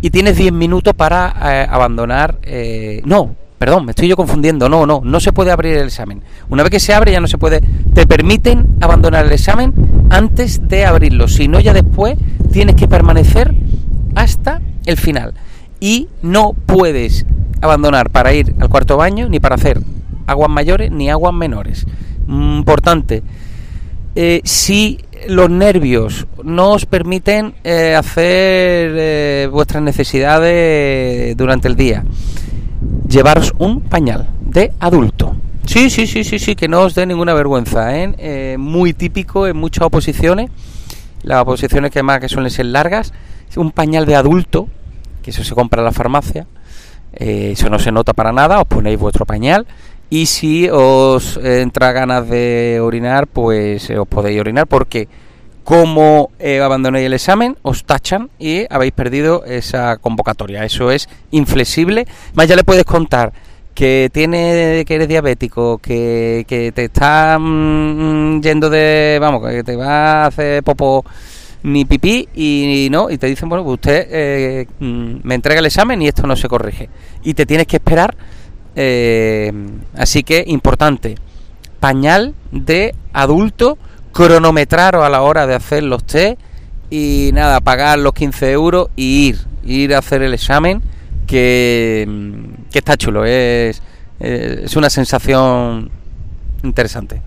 y 0.00 0.10
tienes 0.10 0.36
10 0.36 0.52
minutos 0.52 0.94
para 0.94 1.34
eh, 1.44 1.66
abandonar. 1.70 2.38
Eh, 2.42 3.02
no, 3.04 3.36
perdón, 3.62 3.84
me 3.84 3.92
estoy 3.92 4.08
yo 4.08 4.16
confundiendo. 4.16 4.68
No, 4.68 4.86
no, 4.86 5.02
no 5.04 5.20
se 5.20 5.32
puede 5.32 5.52
abrir 5.52 5.76
el 5.76 5.86
examen. 5.86 6.20
Una 6.48 6.64
vez 6.64 6.70
que 6.70 6.80
se 6.80 6.94
abre 6.94 7.12
ya 7.12 7.20
no 7.20 7.28
se 7.28 7.38
puede. 7.38 7.60
Te 7.94 8.08
permiten 8.08 8.66
abandonar 8.80 9.24
el 9.24 9.30
examen 9.30 9.72
antes 10.10 10.66
de 10.66 10.84
abrirlo. 10.84 11.28
Si 11.28 11.46
no, 11.46 11.60
ya 11.60 11.72
después 11.72 12.16
tienes 12.50 12.74
que 12.74 12.88
permanecer 12.88 13.54
hasta 14.16 14.60
el 14.84 14.96
final. 14.96 15.34
Y 15.78 16.08
no 16.22 16.54
puedes 16.54 17.24
abandonar 17.60 18.10
para 18.10 18.32
ir 18.34 18.52
al 18.58 18.68
cuarto 18.68 18.96
baño 18.96 19.28
ni 19.28 19.38
para 19.38 19.54
hacer 19.54 19.80
aguas 20.26 20.50
mayores 20.50 20.90
ni 20.90 21.08
aguas 21.08 21.32
menores. 21.32 21.86
Mm, 22.26 22.56
importante, 22.56 23.22
eh, 24.16 24.40
si 24.42 24.98
los 25.28 25.48
nervios 25.50 26.26
no 26.42 26.72
os 26.72 26.84
permiten 26.84 27.54
eh, 27.62 27.94
hacer 27.94 28.92
eh, 28.96 29.48
vuestras 29.52 29.84
necesidades 29.84 31.36
durante 31.36 31.68
el 31.68 31.76
día, 31.76 32.02
llevaros 33.08 33.52
un 33.58 33.80
pañal 33.80 34.28
de 34.40 34.72
adulto. 34.80 35.34
Sí, 35.66 35.90
sí, 35.90 36.06
sí, 36.06 36.24
sí, 36.24 36.38
sí, 36.38 36.56
que 36.56 36.68
no 36.68 36.80
os 36.80 36.94
dé 36.94 37.06
ninguna 37.06 37.34
vergüenza. 37.34 37.96
¿eh? 37.96 38.56
muy 38.58 38.92
típico 38.92 39.46
en 39.46 39.56
muchas 39.56 39.86
oposiciones, 39.86 40.50
las 41.22 41.42
oposiciones 41.42 41.90
que 41.90 42.02
más 42.02 42.20
que 42.20 42.28
suelen 42.28 42.50
ser 42.50 42.66
largas, 42.66 43.12
un 43.56 43.70
pañal 43.70 44.06
de 44.06 44.16
adulto, 44.16 44.68
que 45.22 45.30
eso 45.30 45.44
se 45.44 45.54
compra 45.54 45.80
en 45.80 45.84
la 45.84 45.92
farmacia, 45.92 46.46
eso 47.12 47.68
no 47.68 47.78
se 47.78 47.92
nota 47.92 48.12
para 48.12 48.32
nada, 48.32 48.60
os 48.60 48.66
ponéis 48.66 48.98
vuestro 48.98 49.26
pañal 49.26 49.66
y 50.12 50.26
si 50.26 50.68
os 50.70 51.38
entra 51.38 51.92
ganas 51.92 52.28
de 52.28 52.80
orinar, 52.82 53.26
pues 53.26 53.88
eh, 53.88 53.98
os 53.98 54.06
podéis 54.06 54.38
orinar 54.40 54.66
porque 54.66 55.08
como 55.64 56.30
eh, 56.38 56.60
abandonéis 56.60 57.06
el 57.06 57.14
examen, 57.14 57.56
os 57.62 57.84
tachan 57.84 58.30
y 58.38 58.66
habéis 58.70 58.92
perdido 58.92 59.44
esa 59.44 59.96
convocatoria. 59.96 60.64
Eso 60.64 60.90
es 60.90 61.08
inflexible. 61.30 62.06
Más 62.34 62.48
ya 62.48 62.56
le 62.56 62.64
puedes 62.64 62.84
contar 62.84 63.32
que 63.74 64.10
tiene 64.12 64.84
que 64.86 64.94
eres 64.94 65.08
diabético, 65.08 65.78
que, 65.78 66.44
que 66.46 66.72
te 66.72 66.84
está 66.84 67.38
mm, 67.38 68.40
yendo 68.42 68.68
de, 68.68 69.18
vamos, 69.20 69.48
que 69.48 69.64
te 69.64 69.76
va 69.76 70.24
a 70.24 70.26
hacer 70.26 70.62
popo 70.62 71.04
ni 71.62 71.84
pipí 71.84 72.28
y, 72.34 72.88
no, 72.90 73.10
y 73.10 73.18
te 73.18 73.28
dicen, 73.28 73.48
bueno, 73.48 73.64
pues 73.64 73.74
usted 73.74 74.06
eh, 74.10 74.66
mm, 74.80 75.14
me 75.22 75.34
entrega 75.34 75.60
el 75.60 75.66
examen 75.66 76.02
y 76.02 76.08
esto 76.08 76.26
no 76.26 76.36
se 76.36 76.48
corrige. 76.48 76.88
Y 77.22 77.34
te 77.34 77.46
tienes 77.46 77.66
que 77.66 77.76
esperar. 77.76 78.14
Eh, 78.74 79.52
así 79.94 80.22
que, 80.22 80.44
importante, 80.46 81.14
pañal 81.78 82.34
de 82.50 82.94
adulto, 83.12 83.78
cronometraros 84.12 85.04
a 85.04 85.08
la 85.08 85.22
hora 85.22 85.46
de 85.46 85.54
hacer 85.54 85.82
los 85.82 86.04
test 86.04 86.38
y 86.90 87.30
nada, 87.32 87.60
pagar 87.60 87.98
los 87.98 88.12
15 88.12 88.52
euros 88.52 88.88
y 88.96 89.28
ir, 89.28 89.38
ir 89.64 89.94
a 89.94 89.98
hacer 89.98 90.22
el 90.22 90.34
examen 90.34 90.82
que, 91.26 92.06
que 92.70 92.78
está 92.78 92.96
chulo, 92.96 93.24
es, 93.24 93.82
es 94.20 94.76
una 94.76 94.90
sensación 94.90 95.90
interesante. 96.62 97.22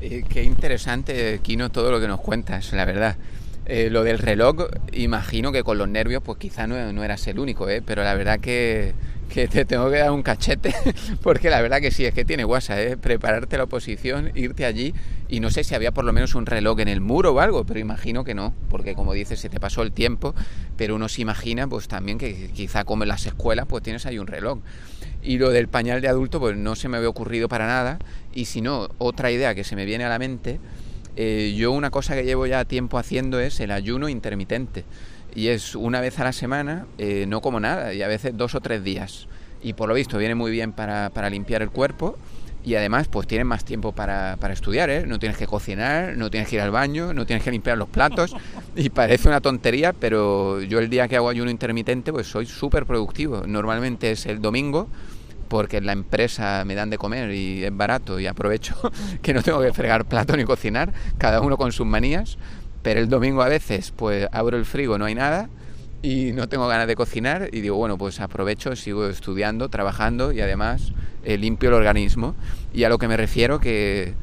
Eh, 0.00 0.24
qué 0.28 0.42
interesante, 0.42 1.38
Kino, 1.42 1.70
todo 1.70 1.90
lo 1.90 2.00
que 2.00 2.08
nos 2.08 2.20
cuentas, 2.20 2.72
la 2.72 2.84
verdad. 2.84 3.16
Eh, 3.64 3.90
lo 3.90 4.02
del 4.02 4.18
reloj, 4.18 4.66
imagino 4.92 5.52
que 5.52 5.62
con 5.62 5.78
los 5.78 5.88
nervios, 5.88 6.20
pues 6.24 6.36
quizá 6.38 6.66
no, 6.66 6.92
no 6.92 7.04
eras 7.04 7.24
el 7.28 7.38
único, 7.38 7.68
¿eh? 7.68 7.80
pero 7.80 8.02
la 8.02 8.12
verdad 8.14 8.40
que, 8.40 8.92
que, 9.32 9.46
te 9.46 9.64
tengo 9.64 9.88
que 9.88 9.98
dar 9.98 10.10
un 10.10 10.24
cachete, 10.24 10.74
porque 11.22 11.48
la 11.48 11.62
verdad 11.62 11.80
que 11.80 11.92
sí, 11.92 12.04
es 12.04 12.12
que 12.12 12.24
tiene 12.24 12.42
guasa, 12.42 12.82
¿eh? 12.82 12.96
prepararte 12.96 13.56
la 13.56 13.64
oposición, 13.64 14.32
irte 14.34 14.64
allí, 14.64 14.94
y 15.28 15.38
no 15.38 15.48
sé 15.50 15.62
si 15.62 15.76
había 15.76 15.92
por 15.92 16.04
lo 16.04 16.12
menos 16.12 16.34
un 16.34 16.44
reloj 16.44 16.80
en 16.80 16.88
el 16.88 17.00
muro 17.00 17.34
o 17.34 17.40
algo, 17.40 17.64
pero 17.64 17.78
imagino 17.78 18.24
que 18.24 18.34
no, 18.34 18.52
porque 18.68 18.96
como 18.96 19.12
dices, 19.12 19.38
se 19.38 19.48
te 19.48 19.60
pasó 19.60 19.82
el 19.82 19.92
tiempo, 19.92 20.34
pero 20.76 20.96
uno 20.96 21.08
se 21.08 21.22
imagina 21.22 21.68
pues 21.68 21.86
también 21.86 22.18
que 22.18 22.50
quizá 22.52 22.82
como 22.82 23.04
en 23.04 23.10
las 23.10 23.26
escuelas, 23.26 23.66
pues 23.68 23.84
tienes 23.84 24.06
ahí 24.06 24.18
un 24.18 24.26
reloj. 24.26 24.58
Y 25.22 25.38
lo 25.38 25.50
del 25.50 25.68
pañal 25.68 26.00
de 26.00 26.08
adulto, 26.08 26.40
pues 26.40 26.56
no 26.56 26.74
se 26.74 26.88
me 26.88 26.96
había 26.96 27.08
ocurrido 27.08 27.48
para 27.48 27.68
nada, 27.68 28.00
y 28.34 28.46
si 28.46 28.60
no, 28.60 28.88
otra 28.98 29.30
idea 29.30 29.54
que 29.54 29.62
se 29.62 29.76
me 29.76 29.84
viene 29.84 30.04
a 30.04 30.08
la 30.08 30.18
mente, 30.18 30.58
eh, 31.16 31.54
yo 31.56 31.72
una 31.72 31.90
cosa 31.90 32.14
que 32.14 32.24
llevo 32.24 32.46
ya 32.46 32.64
tiempo 32.64 32.98
haciendo 32.98 33.40
es 33.40 33.60
el 33.60 33.70
ayuno 33.70 34.08
intermitente. 34.08 34.84
Y 35.34 35.48
es 35.48 35.74
una 35.74 36.00
vez 36.00 36.18
a 36.18 36.24
la 36.24 36.32
semana, 36.32 36.86
eh, 36.98 37.24
no 37.26 37.40
como 37.40 37.58
nada, 37.60 37.94
y 37.94 38.02
a 38.02 38.08
veces 38.08 38.36
dos 38.36 38.54
o 38.54 38.60
tres 38.60 38.84
días. 38.84 39.28
Y 39.62 39.72
por 39.74 39.88
lo 39.88 39.94
visto 39.94 40.18
viene 40.18 40.34
muy 40.34 40.50
bien 40.50 40.72
para, 40.72 41.10
para 41.10 41.30
limpiar 41.30 41.62
el 41.62 41.70
cuerpo 41.70 42.18
y 42.64 42.74
además 42.76 43.08
pues 43.08 43.26
tienes 43.26 43.46
más 43.46 43.64
tiempo 43.64 43.92
para, 43.92 44.36
para, 44.38 44.54
estudiar, 44.54 44.88
¿eh? 44.90 45.04
No 45.06 45.18
tienes 45.18 45.36
que 45.36 45.46
cocinar, 45.46 46.16
no 46.16 46.30
tienes 46.30 46.48
que 46.48 46.56
ir 46.56 46.62
al 46.62 46.70
baño, 46.70 47.12
no 47.12 47.26
tienes 47.26 47.44
que 47.44 47.50
limpiar 47.50 47.76
los 47.76 47.88
platos 47.88 48.34
y 48.76 48.90
parece 48.90 49.28
una 49.28 49.40
tontería, 49.40 49.92
pero 49.92 50.60
yo 50.60 50.78
el 50.78 50.88
día 50.88 51.08
que 51.08 51.16
hago 51.16 51.28
ayuno 51.28 51.50
intermitente 51.50 52.12
pues 52.12 52.26
soy 52.26 52.46
súper 52.46 52.86
productivo. 52.86 53.44
Normalmente 53.46 54.12
es 54.12 54.26
el 54.26 54.40
domingo 54.40 54.88
porque 55.52 55.76
en 55.76 55.84
la 55.84 55.92
empresa 55.92 56.64
me 56.64 56.74
dan 56.74 56.88
de 56.88 56.96
comer 56.96 57.30
y 57.30 57.62
es 57.62 57.76
barato 57.76 58.18
y 58.18 58.26
aprovecho 58.26 58.74
que 59.22 59.34
no 59.34 59.42
tengo 59.42 59.60
que 59.60 59.70
fregar 59.74 60.06
plato 60.06 60.34
ni 60.34 60.44
cocinar, 60.44 60.94
cada 61.18 61.42
uno 61.42 61.58
con 61.58 61.72
sus 61.72 61.84
manías, 61.84 62.38
pero 62.82 63.00
el 63.00 63.10
domingo 63.10 63.42
a 63.42 63.48
veces 63.48 63.92
pues 63.94 64.26
abro 64.32 64.56
el 64.56 64.64
frigo, 64.64 64.96
no 64.96 65.04
hay 65.04 65.14
nada 65.14 65.50
y 66.00 66.32
no 66.32 66.48
tengo 66.48 66.66
ganas 66.68 66.86
de 66.86 66.96
cocinar 66.96 67.50
y 67.52 67.60
digo, 67.60 67.76
bueno, 67.76 67.98
pues 67.98 68.18
aprovecho, 68.20 68.74
sigo 68.76 69.06
estudiando, 69.06 69.68
trabajando 69.68 70.32
y 70.32 70.40
además 70.40 70.94
eh, 71.22 71.36
limpio 71.36 71.68
el 71.68 71.74
organismo 71.74 72.34
y 72.72 72.84
a 72.84 72.88
lo 72.88 72.96
que 72.96 73.06
me 73.06 73.18
refiero 73.18 73.60
que 73.60 74.14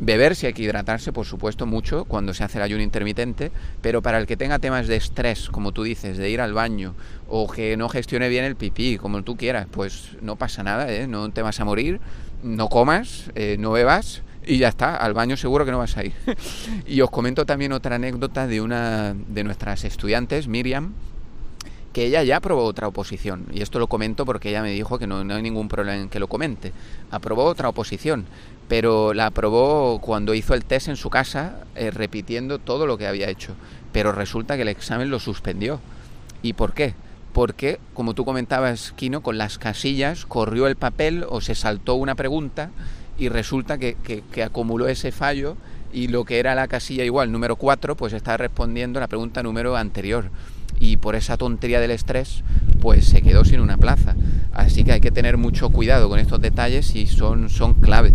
Beber 0.00 0.34
si 0.34 0.46
hay 0.46 0.52
que 0.52 0.62
hidratarse, 0.62 1.12
por 1.12 1.24
supuesto, 1.24 1.66
mucho 1.66 2.04
cuando 2.04 2.34
se 2.34 2.42
hace 2.42 2.58
el 2.58 2.64
ayuno 2.64 2.82
intermitente, 2.82 3.52
pero 3.80 4.02
para 4.02 4.18
el 4.18 4.26
que 4.26 4.36
tenga 4.36 4.58
temas 4.58 4.88
de 4.88 4.96
estrés, 4.96 5.48
como 5.48 5.70
tú 5.70 5.84
dices, 5.84 6.18
de 6.18 6.30
ir 6.30 6.40
al 6.40 6.52
baño 6.52 6.94
o 7.28 7.48
que 7.48 7.76
no 7.76 7.88
gestione 7.88 8.28
bien 8.28 8.44
el 8.44 8.56
pipí, 8.56 8.98
como 8.98 9.22
tú 9.22 9.36
quieras, 9.36 9.68
pues 9.70 10.16
no 10.20 10.34
pasa 10.36 10.64
nada, 10.64 10.92
¿eh? 10.92 11.06
no 11.06 11.30
te 11.30 11.42
vas 11.42 11.60
a 11.60 11.64
morir, 11.64 12.00
no 12.42 12.68
comas, 12.68 13.30
eh, 13.36 13.56
no 13.58 13.70
bebas 13.70 14.22
y 14.44 14.58
ya 14.58 14.68
está, 14.68 14.96
al 14.96 15.14
baño 15.14 15.36
seguro 15.36 15.64
que 15.64 15.70
no 15.70 15.78
vas 15.78 15.96
a 15.96 16.04
ir. 16.04 16.12
y 16.86 17.00
os 17.00 17.10
comento 17.10 17.46
también 17.46 17.72
otra 17.72 17.94
anécdota 17.94 18.48
de 18.48 18.60
una 18.60 19.14
de 19.14 19.44
nuestras 19.44 19.84
estudiantes, 19.84 20.48
Miriam, 20.48 20.92
que 21.94 22.04
ella 22.04 22.22
ya 22.22 22.36
aprobó 22.36 22.64
otra 22.64 22.88
oposición. 22.88 23.46
Y 23.54 23.62
esto 23.62 23.78
lo 23.78 23.86
comento 23.86 24.26
porque 24.26 24.50
ella 24.50 24.60
me 24.60 24.72
dijo 24.72 24.98
que 24.98 25.06
no, 25.06 25.24
no, 25.24 25.34
hay 25.34 25.42
ningún 25.42 25.68
problema 25.68 26.02
en 26.02 26.10
que 26.10 26.20
lo 26.20 26.28
comente. 26.28 26.72
Aprobó 27.10 27.44
otra 27.44 27.70
oposición 27.70 28.26
pero 28.68 29.12
la 29.14 29.26
aprobó 29.26 29.98
cuando 30.00 30.34
hizo 30.34 30.54
el 30.54 30.64
test 30.64 30.88
en 30.88 30.96
su 30.96 31.10
casa, 31.10 31.64
eh, 31.74 31.90
repitiendo 31.90 32.58
todo 32.58 32.86
lo 32.86 32.96
que 32.96 33.06
había 33.06 33.28
hecho. 33.28 33.54
Pero 33.92 34.12
resulta 34.12 34.56
que 34.56 34.62
el 34.62 34.68
examen 34.68 35.10
lo 35.10 35.20
suspendió. 35.20 35.80
¿Y 36.42 36.54
por 36.54 36.72
qué? 36.72 36.94
Porque, 37.32 37.78
como 37.94 38.14
tú 38.14 38.24
comentabas, 38.24 38.92
Kino, 38.92 39.22
con 39.22 39.38
las 39.38 39.58
casillas 39.58 40.24
corrió 40.24 40.66
el 40.66 40.76
papel 40.76 41.26
o 41.28 41.40
se 41.40 41.54
saltó 41.54 41.94
una 41.94 42.14
pregunta 42.14 42.70
y 43.18 43.28
resulta 43.28 43.78
que, 43.78 43.96
que, 44.02 44.42
acumuló 44.42 44.88
ese 44.88 45.12
fallo 45.12 45.56
y 45.92 46.08
lo 46.08 46.24
que 46.24 46.38
era 46.38 46.54
la 46.54 46.68
casilla 46.68 47.04
igual, 47.04 47.30
número 47.30 47.56
4, 47.56 47.96
pues 47.96 48.12
está 48.12 48.36
respondiendo 48.36 48.98
la 48.98 49.08
pregunta 49.08 49.42
número 49.42 49.76
anterior. 49.76 50.30
Y 50.80 50.96
por 50.96 51.14
esa 51.14 51.36
tontería 51.36 51.80
del 51.80 51.92
estrés, 51.92 52.42
pues 52.80 53.06
se 53.06 53.22
quedó 53.22 53.44
sin 53.44 53.60
una 53.60 53.76
plaza. 53.78 54.16
Así 54.52 54.84
que 54.84 54.92
hay 54.92 55.00
que 55.00 55.10
tener 55.10 55.36
mucho 55.36 55.70
cuidado 55.70 56.08
con 56.08 56.18
estos 56.18 56.40
detalles 56.40 56.94
y 56.94 57.06
son, 57.06 57.48
son 57.48 57.74
clave. 57.74 58.12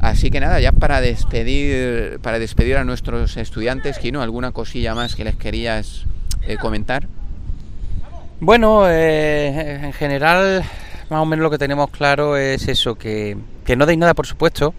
Así 0.00 0.30
que 0.30 0.40
nada, 0.40 0.60
ya 0.60 0.72
para 0.72 1.00
despedir, 1.00 2.20
para 2.20 2.38
despedir 2.38 2.76
a 2.76 2.84
nuestros 2.84 3.36
estudiantes, 3.36 3.98
Kino, 3.98 4.22
¿alguna 4.22 4.52
cosilla 4.52 4.94
más 4.94 5.14
que 5.14 5.24
les 5.24 5.36
querías 5.36 6.04
eh, 6.42 6.56
comentar? 6.56 7.06
Bueno, 8.40 8.88
eh, 8.88 9.84
en 9.84 9.92
general, 9.92 10.62
más 11.10 11.20
o 11.20 11.26
menos 11.26 11.42
lo 11.42 11.50
que 11.50 11.58
tenemos 11.58 11.90
claro 11.90 12.38
es 12.38 12.66
eso, 12.68 12.94
que, 12.94 13.36
que 13.66 13.76
no 13.76 13.84
deis 13.84 13.98
nada 13.98 14.14
por 14.14 14.26
supuesto, 14.26 14.72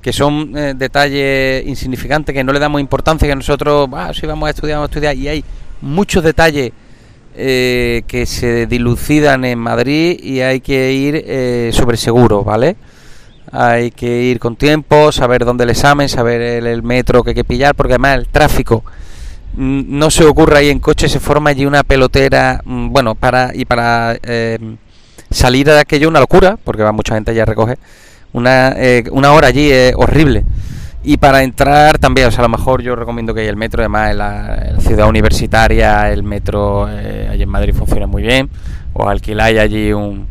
que 0.00 0.12
son 0.12 0.56
eh, 0.56 0.74
detalles 0.76 1.66
insignificantes, 1.66 2.32
que 2.32 2.44
no 2.44 2.52
le 2.52 2.60
damos 2.60 2.80
importancia, 2.80 3.26
que 3.26 3.34
nosotros, 3.34 3.88
ah, 3.94 4.12
si 4.14 4.24
vamos 4.26 4.46
a 4.46 4.50
estudiar, 4.50 4.76
vamos 4.76 4.90
a 4.90 4.92
estudiar, 4.92 5.16
y 5.16 5.26
hay 5.26 5.44
muchos 5.80 6.24
detalles 6.24 6.72
que 7.36 8.24
se 8.26 8.66
dilucidan 8.66 9.44
en 9.44 9.58
Madrid 9.58 10.20
y 10.22 10.40
hay 10.40 10.60
que 10.60 10.92
ir 10.92 11.72
sobre 11.74 11.96
seguro, 11.96 12.44
¿vale? 12.44 12.76
hay 13.56 13.92
que 13.92 14.22
ir 14.22 14.40
con 14.40 14.56
tiempo, 14.56 15.12
saber 15.12 15.44
dónde 15.44 15.62
el 15.62 15.70
examen, 15.70 16.08
saber 16.08 16.40
el, 16.40 16.82
metro 16.82 17.22
que 17.22 17.30
hay 17.30 17.34
que 17.34 17.44
pillar, 17.44 17.76
porque 17.76 17.92
además 17.92 18.18
el 18.18 18.26
tráfico 18.26 18.82
mm, 19.54 19.82
no 19.86 20.10
se 20.10 20.24
ocurre 20.24 20.58
ahí 20.58 20.70
en 20.70 20.80
coche, 20.80 21.08
se 21.08 21.20
forma 21.20 21.50
allí 21.50 21.64
una 21.64 21.84
pelotera, 21.84 22.60
mm, 22.64 22.90
bueno, 22.90 23.14
para 23.14 23.52
y 23.54 23.64
para 23.64 24.16
eh, 24.24 24.58
salir 25.30 25.66
de 25.66 25.78
aquello 25.78 26.08
una 26.08 26.18
locura, 26.18 26.58
porque 26.62 26.82
va 26.82 26.90
mucha 26.90 27.14
gente 27.14 27.30
allá 27.30 27.44
a 27.44 27.46
recoger, 27.46 27.78
una, 28.32 28.74
eh, 28.76 29.04
una 29.12 29.32
hora 29.32 29.48
allí 29.48 29.70
es 29.70 29.94
horrible. 29.96 30.44
Y 31.06 31.18
para 31.18 31.42
entrar 31.42 31.98
también, 31.98 32.28
o 32.28 32.30
sea, 32.30 32.40
a 32.40 32.48
lo 32.48 32.48
mejor 32.48 32.82
yo 32.82 32.96
recomiendo 32.96 33.34
que 33.34 33.42
haya 33.42 33.50
el 33.50 33.56
metro, 33.56 33.82
además 33.82 34.12
en 34.12 34.18
la, 34.18 34.80
ciudad 34.80 35.06
universitaria, 35.06 36.10
el 36.10 36.22
metro 36.22 36.88
eh, 36.90 37.28
allí 37.30 37.42
en 37.42 37.48
Madrid 37.50 37.74
funciona 37.74 38.06
muy 38.06 38.22
bien, 38.22 38.48
o 38.94 39.06
alquiláis 39.06 39.58
allí 39.58 39.92
un, 39.92 40.26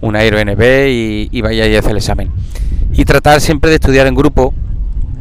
un 0.00 0.16
Aero 0.16 0.44
NB 0.44 0.88
y, 0.88 1.28
y 1.30 1.40
vaya 1.42 1.66
y 1.68 1.76
hacer 1.76 1.92
el 1.92 1.98
examen. 1.98 2.32
Y 2.92 3.04
tratar 3.04 3.40
siempre 3.40 3.70
de 3.70 3.76
estudiar 3.76 4.08
en 4.08 4.16
grupo, 4.16 4.52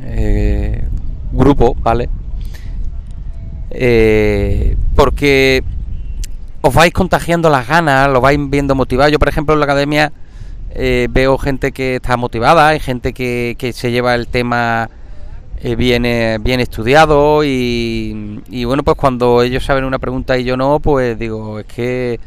eh, 0.05 0.83
grupo, 1.31 1.75
¿vale? 1.75 2.09
Eh, 3.69 4.75
porque 4.95 5.63
os 6.61 6.73
vais 6.73 6.91
contagiando 6.91 7.49
las 7.49 7.67
ganas, 7.67 8.09
lo 8.09 8.21
vais 8.21 8.39
viendo 8.49 8.73
motivado. 8.73 9.09
Yo, 9.09 9.19
por 9.19 9.29
ejemplo, 9.29 9.53
en 9.53 9.59
la 9.59 9.65
academia 9.65 10.11
eh, 10.71 11.07
veo 11.09 11.37
gente 11.37 11.71
que 11.71 11.95
está 11.95 12.17
motivada, 12.17 12.69
hay 12.69 12.79
gente 12.79 13.13
que, 13.13 13.55
que 13.57 13.73
se 13.73 13.91
lleva 13.91 14.15
el 14.15 14.27
tema 14.27 14.89
bien, 15.77 16.03
bien 16.41 16.59
estudiado 16.61 17.43
y, 17.43 18.63
bueno, 18.65 18.83
pues 18.83 18.95
cuando 18.95 19.41
ellos 19.41 19.65
saben 19.65 19.83
una 19.83 19.99
pregunta 19.99 20.37
y 20.37 20.45
yo 20.45 20.55
no, 20.55 20.79
pues 20.79 21.19
digo, 21.19 21.59
es 21.59 21.65
que 21.65 22.19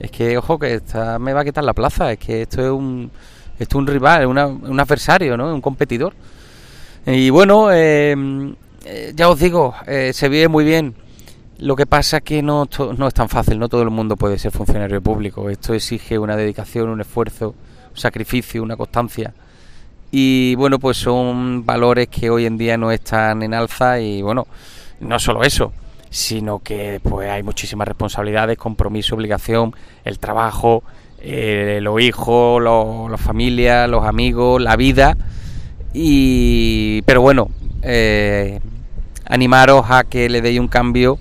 es 0.00 0.10
que, 0.10 0.38
ojo, 0.38 0.58
que 0.58 0.74
esta 0.74 1.18
me 1.18 1.34
va 1.34 1.42
a 1.42 1.44
quitar 1.44 1.62
la 1.62 1.74
plaza, 1.74 2.10
es 2.10 2.18
que 2.18 2.42
esto 2.42 2.62
es 2.62 2.70
un, 2.70 3.10
esto 3.58 3.76
es 3.76 3.80
un 3.80 3.86
rival, 3.86 4.26
un 4.26 4.80
adversario, 4.80 5.36
¿no? 5.36 5.54
Un 5.54 5.60
competidor. 5.60 6.14
Y 7.06 7.28
bueno, 7.28 7.70
em, 7.70 8.54
eh, 8.86 9.12
ya 9.14 9.28
os 9.28 9.38
digo, 9.38 9.74
eh, 9.86 10.12
se 10.14 10.30
vive 10.30 10.48
muy 10.48 10.64
bien. 10.64 10.94
Lo 11.58 11.76
que 11.76 11.84
pasa 11.84 12.18
es 12.18 12.22
que 12.22 12.42
no, 12.42 12.66
no 12.96 13.06
es 13.06 13.12
tan 13.12 13.28
fácil, 13.28 13.58
no 13.58 13.68
todo 13.68 13.82
el 13.82 13.90
mundo 13.90 14.16
puede 14.16 14.38
ser 14.38 14.52
funcionario 14.52 15.02
público. 15.02 15.50
Esto 15.50 15.74
exige 15.74 16.18
una 16.18 16.34
dedicación, 16.34 16.88
un 16.88 17.02
esfuerzo, 17.02 17.54
sacrificio, 17.94 18.62
una 18.62 18.76
constancia. 18.76 19.32
Y 20.10 20.54
bueno, 20.56 20.78
pues 20.78 20.96
son 20.96 21.64
valores 21.64 22.08
que 22.08 22.30
hoy 22.30 22.46
en 22.46 22.58
día 22.58 22.76
no 22.76 22.90
están 22.90 23.42
en 23.42 23.54
alza 23.54 24.00
y 24.00 24.22
bueno, 24.22 24.46
no 25.00 25.18
solo 25.18 25.44
eso, 25.44 25.72
sino 26.10 26.58
que 26.58 27.00
pues 27.02 27.30
hay 27.30 27.42
muchísimas 27.42 27.86
responsabilidades, 27.86 28.58
compromiso, 28.58 29.14
obligación, 29.14 29.74
el 30.04 30.18
trabajo, 30.18 30.82
eh, 31.22 31.78
los 31.82 32.00
hijos, 32.00 32.60
los, 32.62 33.10
la 33.10 33.18
familia, 33.18 33.86
los 33.86 34.04
amigos, 34.04 34.60
la 34.60 34.76
vida. 34.76 35.16
Y, 35.92 37.02
pero 37.02 37.20
bueno, 37.20 37.50
eh, 37.82 38.60
animaros 39.26 39.86
a 39.90 40.04
que 40.04 40.28
le 40.28 40.40
deis 40.40 40.58
un 40.58 40.68
cambio. 40.68 41.18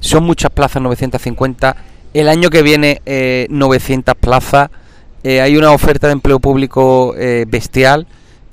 Son 0.00 0.22
muchas 0.24 0.50
plazas, 0.50 0.82
950. 0.82 1.76
El 2.14 2.28
año 2.28 2.50
que 2.50 2.62
viene, 2.62 3.00
900 3.48 4.14
eh, 4.14 4.18
plazas. 4.20 4.70
Eh, 5.24 5.40
hay 5.40 5.56
una 5.56 5.72
oferta 5.72 6.06
de 6.06 6.12
empleo 6.12 6.38
público 6.38 7.14
eh, 7.16 7.44
bestial 7.48 8.06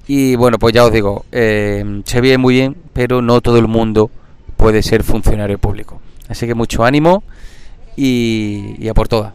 y 0.08 0.36
bueno, 0.36 0.58
pues 0.58 0.74
ya 0.74 0.86
os 0.86 0.92
digo, 0.92 1.26
eh, 1.32 2.02
se 2.06 2.22
ve 2.22 2.38
muy 2.38 2.56
bien, 2.56 2.76
pero 2.94 3.22
no 3.22 3.42
todo 3.42 3.58
el 3.58 3.68
mundo 3.68 4.10
puede 4.58 4.82
ser 4.82 5.04
funcionario 5.04 5.58
público. 5.58 6.02
Así 6.28 6.48
que 6.48 6.56
mucho 6.56 6.84
ánimo 6.84 7.24
y, 7.96 8.76
y 8.80 8.88
a 8.88 8.94
por 8.94 9.08
todas. 9.08 9.34